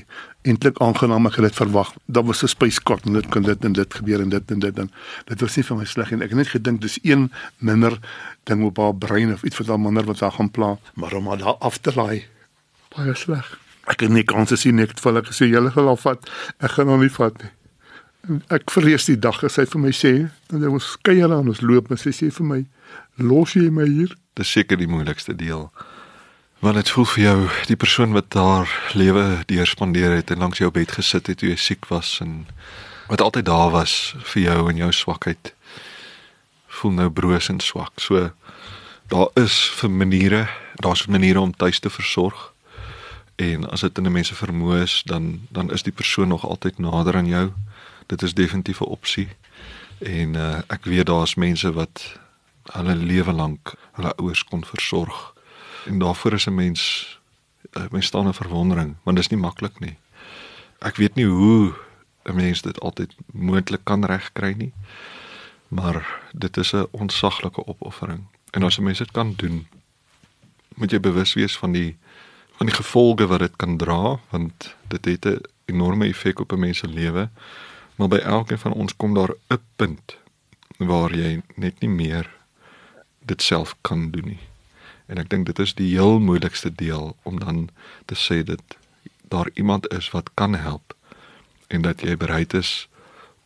eintlik 0.47 0.79
aangenaam 0.83 1.29
ek 1.29 1.39
het 1.39 1.47
dit 1.47 1.59
verwag. 1.59 1.93
Daar 2.05 2.25
was 2.27 2.43
'n 2.43 2.47
spyskort 2.47 3.05
en 3.05 3.13
dit 3.13 3.29
kon 3.31 3.43
dit 3.43 3.65
en 3.65 3.73
dit 3.73 3.93
gebeur 3.93 4.21
en 4.21 4.29
dit 4.29 4.51
en 4.51 4.59
dit 4.59 4.75
dan 4.75 4.91
dit 5.25 5.41
was 5.41 5.55
nie 5.55 5.63
vir 5.63 5.77
my 5.77 5.85
sleg 5.85 6.11
en 6.11 6.21
ek 6.21 6.29
het 6.29 6.37
net 6.37 6.47
gedink 6.47 6.81
dis 6.81 6.99
een 7.03 7.31
minder 7.57 7.99
ding 8.43 8.63
op 8.63 8.77
haar 8.77 8.95
brein 8.95 9.33
of 9.33 9.43
iets 9.43 9.57
wat 9.57 9.67
haar 9.67 9.79
minder 9.79 10.03
wat 10.03 10.19
haar 10.19 10.31
gaan 10.31 10.51
pla, 10.51 10.77
maar 10.93 11.13
om 11.13 11.27
haar 11.27 11.43
af 11.43 11.77
te 11.77 11.91
laai 11.95 12.25
baie 12.95 13.15
sleg. 13.15 13.59
Ek 13.87 14.03
het 14.03 14.09
nie 14.09 14.23
kans 14.23 14.49
gesien 14.49 14.75
nie, 14.75 14.83
ek 14.83 14.95
het 14.95 14.99
vir 14.99 15.13
hulle 15.13 15.25
gesê 15.25 15.47
julle 15.47 15.71
gaan 15.71 15.87
al 15.87 15.99
vat. 16.01 16.29
Ek 16.59 16.71
gaan 16.71 16.87
hom 16.87 16.99
nie 16.99 17.13
vat 17.13 17.37
nie. 17.41 17.51
Ek 18.51 18.71
vrees 18.71 19.05
die 19.05 19.19
dag 19.19 19.43
as 19.43 19.55
hy 19.55 19.65
vir 19.65 19.81
my 19.81 19.91
sê, 19.95 20.13
dan 20.51 20.65
ons 20.69 20.93
skei 20.97 21.21
hulle 21.21 21.35
aan 21.35 21.47
ons 21.47 21.61
loop 21.61 21.91
en 21.91 21.97
sy 21.97 22.11
sê 22.11 22.31
vir 22.33 22.47
my 22.47 22.59
los 23.17 23.55
jy 23.55 23.69
my 23.71 23.85
hier? 23.87 24.15
Dis 24.35 24.51
seker 24.51 24.77
die 24.77 24.89
moeilikste 24.89 25.35
deel. 25.35 25.69
Want 26.59 26.75
dit 26.75 26.89
voel 26.89 27.05
vir 27.13 27.23
jou 27.23 27.37
die 27.69 27.77
persoon 27.79 28.13
wat 28.17 28.31
daar 28.33 28.67
lewe 28.97 29.43
deur 29.47 29.69
spandeer 29.69 30.17
het 30.17 30.31
en 30.33 30.41
langs 30.43 30.59
jou 30.59 30.71
bed 30.73 30.91
gesit 30.91 31.27
het 31.27 31.39
toe 31.39 31.51
jy 31.51 31.59
siek 31.61 31.85
was 31.91 32.17
en 32.21 32.47
wat 33.07 33.21
altyd 33.21 33.45
daar 33.45 33.71
was 33.71 34.15
vir 34.33 34.41
jou 34.43 34.59
en 34.71 34.81
jou 34.81 34.91
swakheid 34.91 35.53
voel 36.77 36.93
nou 36.97 37.09
broos 37.09 37.49
en 37.49 37.59
swak. 37.59 37.99
So 38.01 38.29
daar 39.07 39.29
is 39.39 39.55
vir 39.79 39.89
maniere, 39.89 40.47
daar's 40.83 41.05
maniere 41.07 41.41
om 41.41 41.55
tuis 41.55 41.79
te 41.79 41.89
versorg. 41.89 42.51
En 43.37 43.69
as 43.69 43.81
dit 43.81 43.97
in 43.97 44.05
'n 44.05 44.11
mens 44.11 44.27
se 44.27 44.35
vermoë 44.35 44.81
is, 44.81 45.01
dan 45.05 45.47
dan 45.49 45.71
is 45.71 45.83
die 45.83 45.93
persoon 45.93 46.27
nog 46.27 46.45
altyd 46.45 46.77
nader 46.77 47.15
aan 47.15 47.27
jou. 47.27 47.51
Dit 48.07 48.21
is 48.21 48.33
definitief 48.33 48.79
'n 48.79 48.83
opsie. 48.83 49.27
En 49.99 50.33
uh, 50.33 50.59
ek 50.67 50.85
weet 50.85 51.05
daar's 51.05 51.35
mense 51.35 51.71
wat 51.73 52.19
hulle 52.71 52.95
lewe 52.95 53.31
lank 53.31 53.73
hulle 53.91 54.15
ouers 54.15 54.43
kon 54.43 54.65
versorg. 54.65 55.33
En 55.85 55.99
daarvoor 55.99 56.33
is 56.33 56.45
'n 56.45 56.55
mens 56.55 56.81
eh, 57.71 57.83
mens 57.91 58.05
staan 58.05 58.25
in 58.25 58.33
verwondering, 58.33 58.95
want 59.03 59.17
dit 59.17 59.25
is 59.25 59.31
nie 59.31 59.41
maklik 59.41 59.79
nie. 59.79 59.97
Ek 60.79 60.95
weet 60.95 61.15
nie 61.15 61.25
hoe 61.25 61.73
'n 62.23 62.35
mens 62.35 62.61
dit 62.61 62.79
altyd 62.79 63.15
moontlik 63.31 63.83
kan 63.83 64.05
regkry 64.05 64.53
nie. 64.57 64.73
Maar 65.67 66.21
dit 66.31 66.57
is 66.57 66.73
'n 66.73 66.87
onsaglike 66.91 67.65
opoffering. 67.65 68.23
En 68.51 68.63
as 68.63 68.77
'n 68.77 68.83
mens 68.83 68.97
dit 68.97 69.11
kan 69.11 69.33
doen, 69.35 69.67
moet 70.75 70.91
jy 70.91 70.99
bewus 70.99 71.33
wees 71.33 71.57
van 71.57 71.71
die 71.71 71.97
van 72.57 72.65
die 72.65 72.75
gevolge 72.75 73.27
wat 73.27 73.39
dit 73.39 73.55
kan 73.55 73.77
dra, 73.77 74.19
want 74.29 74.75
dit 74.87 75.05
het 75.05 75.25
'n 75.25 75.41
enorme 75.65 76.07
effek 76.07 76.39
op 76.39 76.51
'n 76.51 76.59
mens 76.59 76.77
se 76.77 76.87
lewe. 76.87 77.29
Maar 77.97 78.07
by 78.07 78.17
elkeen 78.17 78.59
van 78.59 78.73
ons 78.73 78.95
kom 78.95 79.13
daar 79.13 79.33
'n 79.49 79.61
punt 79.75 80.17
waar 80.77 81.15
jy 81.15 81.41
net 81.55 81.79
nie 81.79 81.89
meer 81.89 82.29
dit 83.19 83.41
self 83.41 83.75
kan 83.81 84.11
doen 84.11 84.25
nie. 84.25 84.43
En 85.05 85.17
ek 85.17 85.29
dink 85.29 85.45
dit 85.45 85.59
is 85.59 85.73
die 85.73 85.95
heel 85.95 86.19
moeilikste 86.19 86.75
deel 86.75 87.15
om 87.23 87.39
dan 87.39 87.69
te 88.05 88.15
sê 88.15 88.43
dat 88.43 88.77
daar 89.27 89.49
iemand 89.53 89.87
is 89.93 90.09
wat 90.11 90.29
kan 90.33 90.55
help 90.55 90.95
en 91.67 91.81
dat 91.81 92.01
jy 92.01 92.17
bereid 92.17 92.53
is 92.53 92.87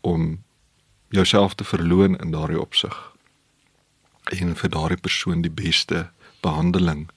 om 0.02 0.44
jouself 1.10 1.54
te 1.54 1.64
verloon 1.64 2.18
in 2.18 2.32
daardie 2.32 2.62
opsig. 2.62 3.12
En 4.24 4.56
vir 4.56 4.70
daardie 4.70 4.98
persoon 4.98 5.42
die 5.42 5.52
beste 5.52 6.10
behandeling 6.42 7.10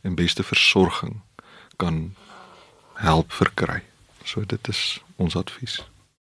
en 0.00 0.14
beste 0.14 0.42
versorging 0.42 1.20
kan 1.76 2.14
help 2.94 3.32
verkry. 3.32 3.82
So 4.24 4.44
dit 4.46 4.68
is 4.68 5.00
ons 5.16 5.36
advies. 5.36 5.80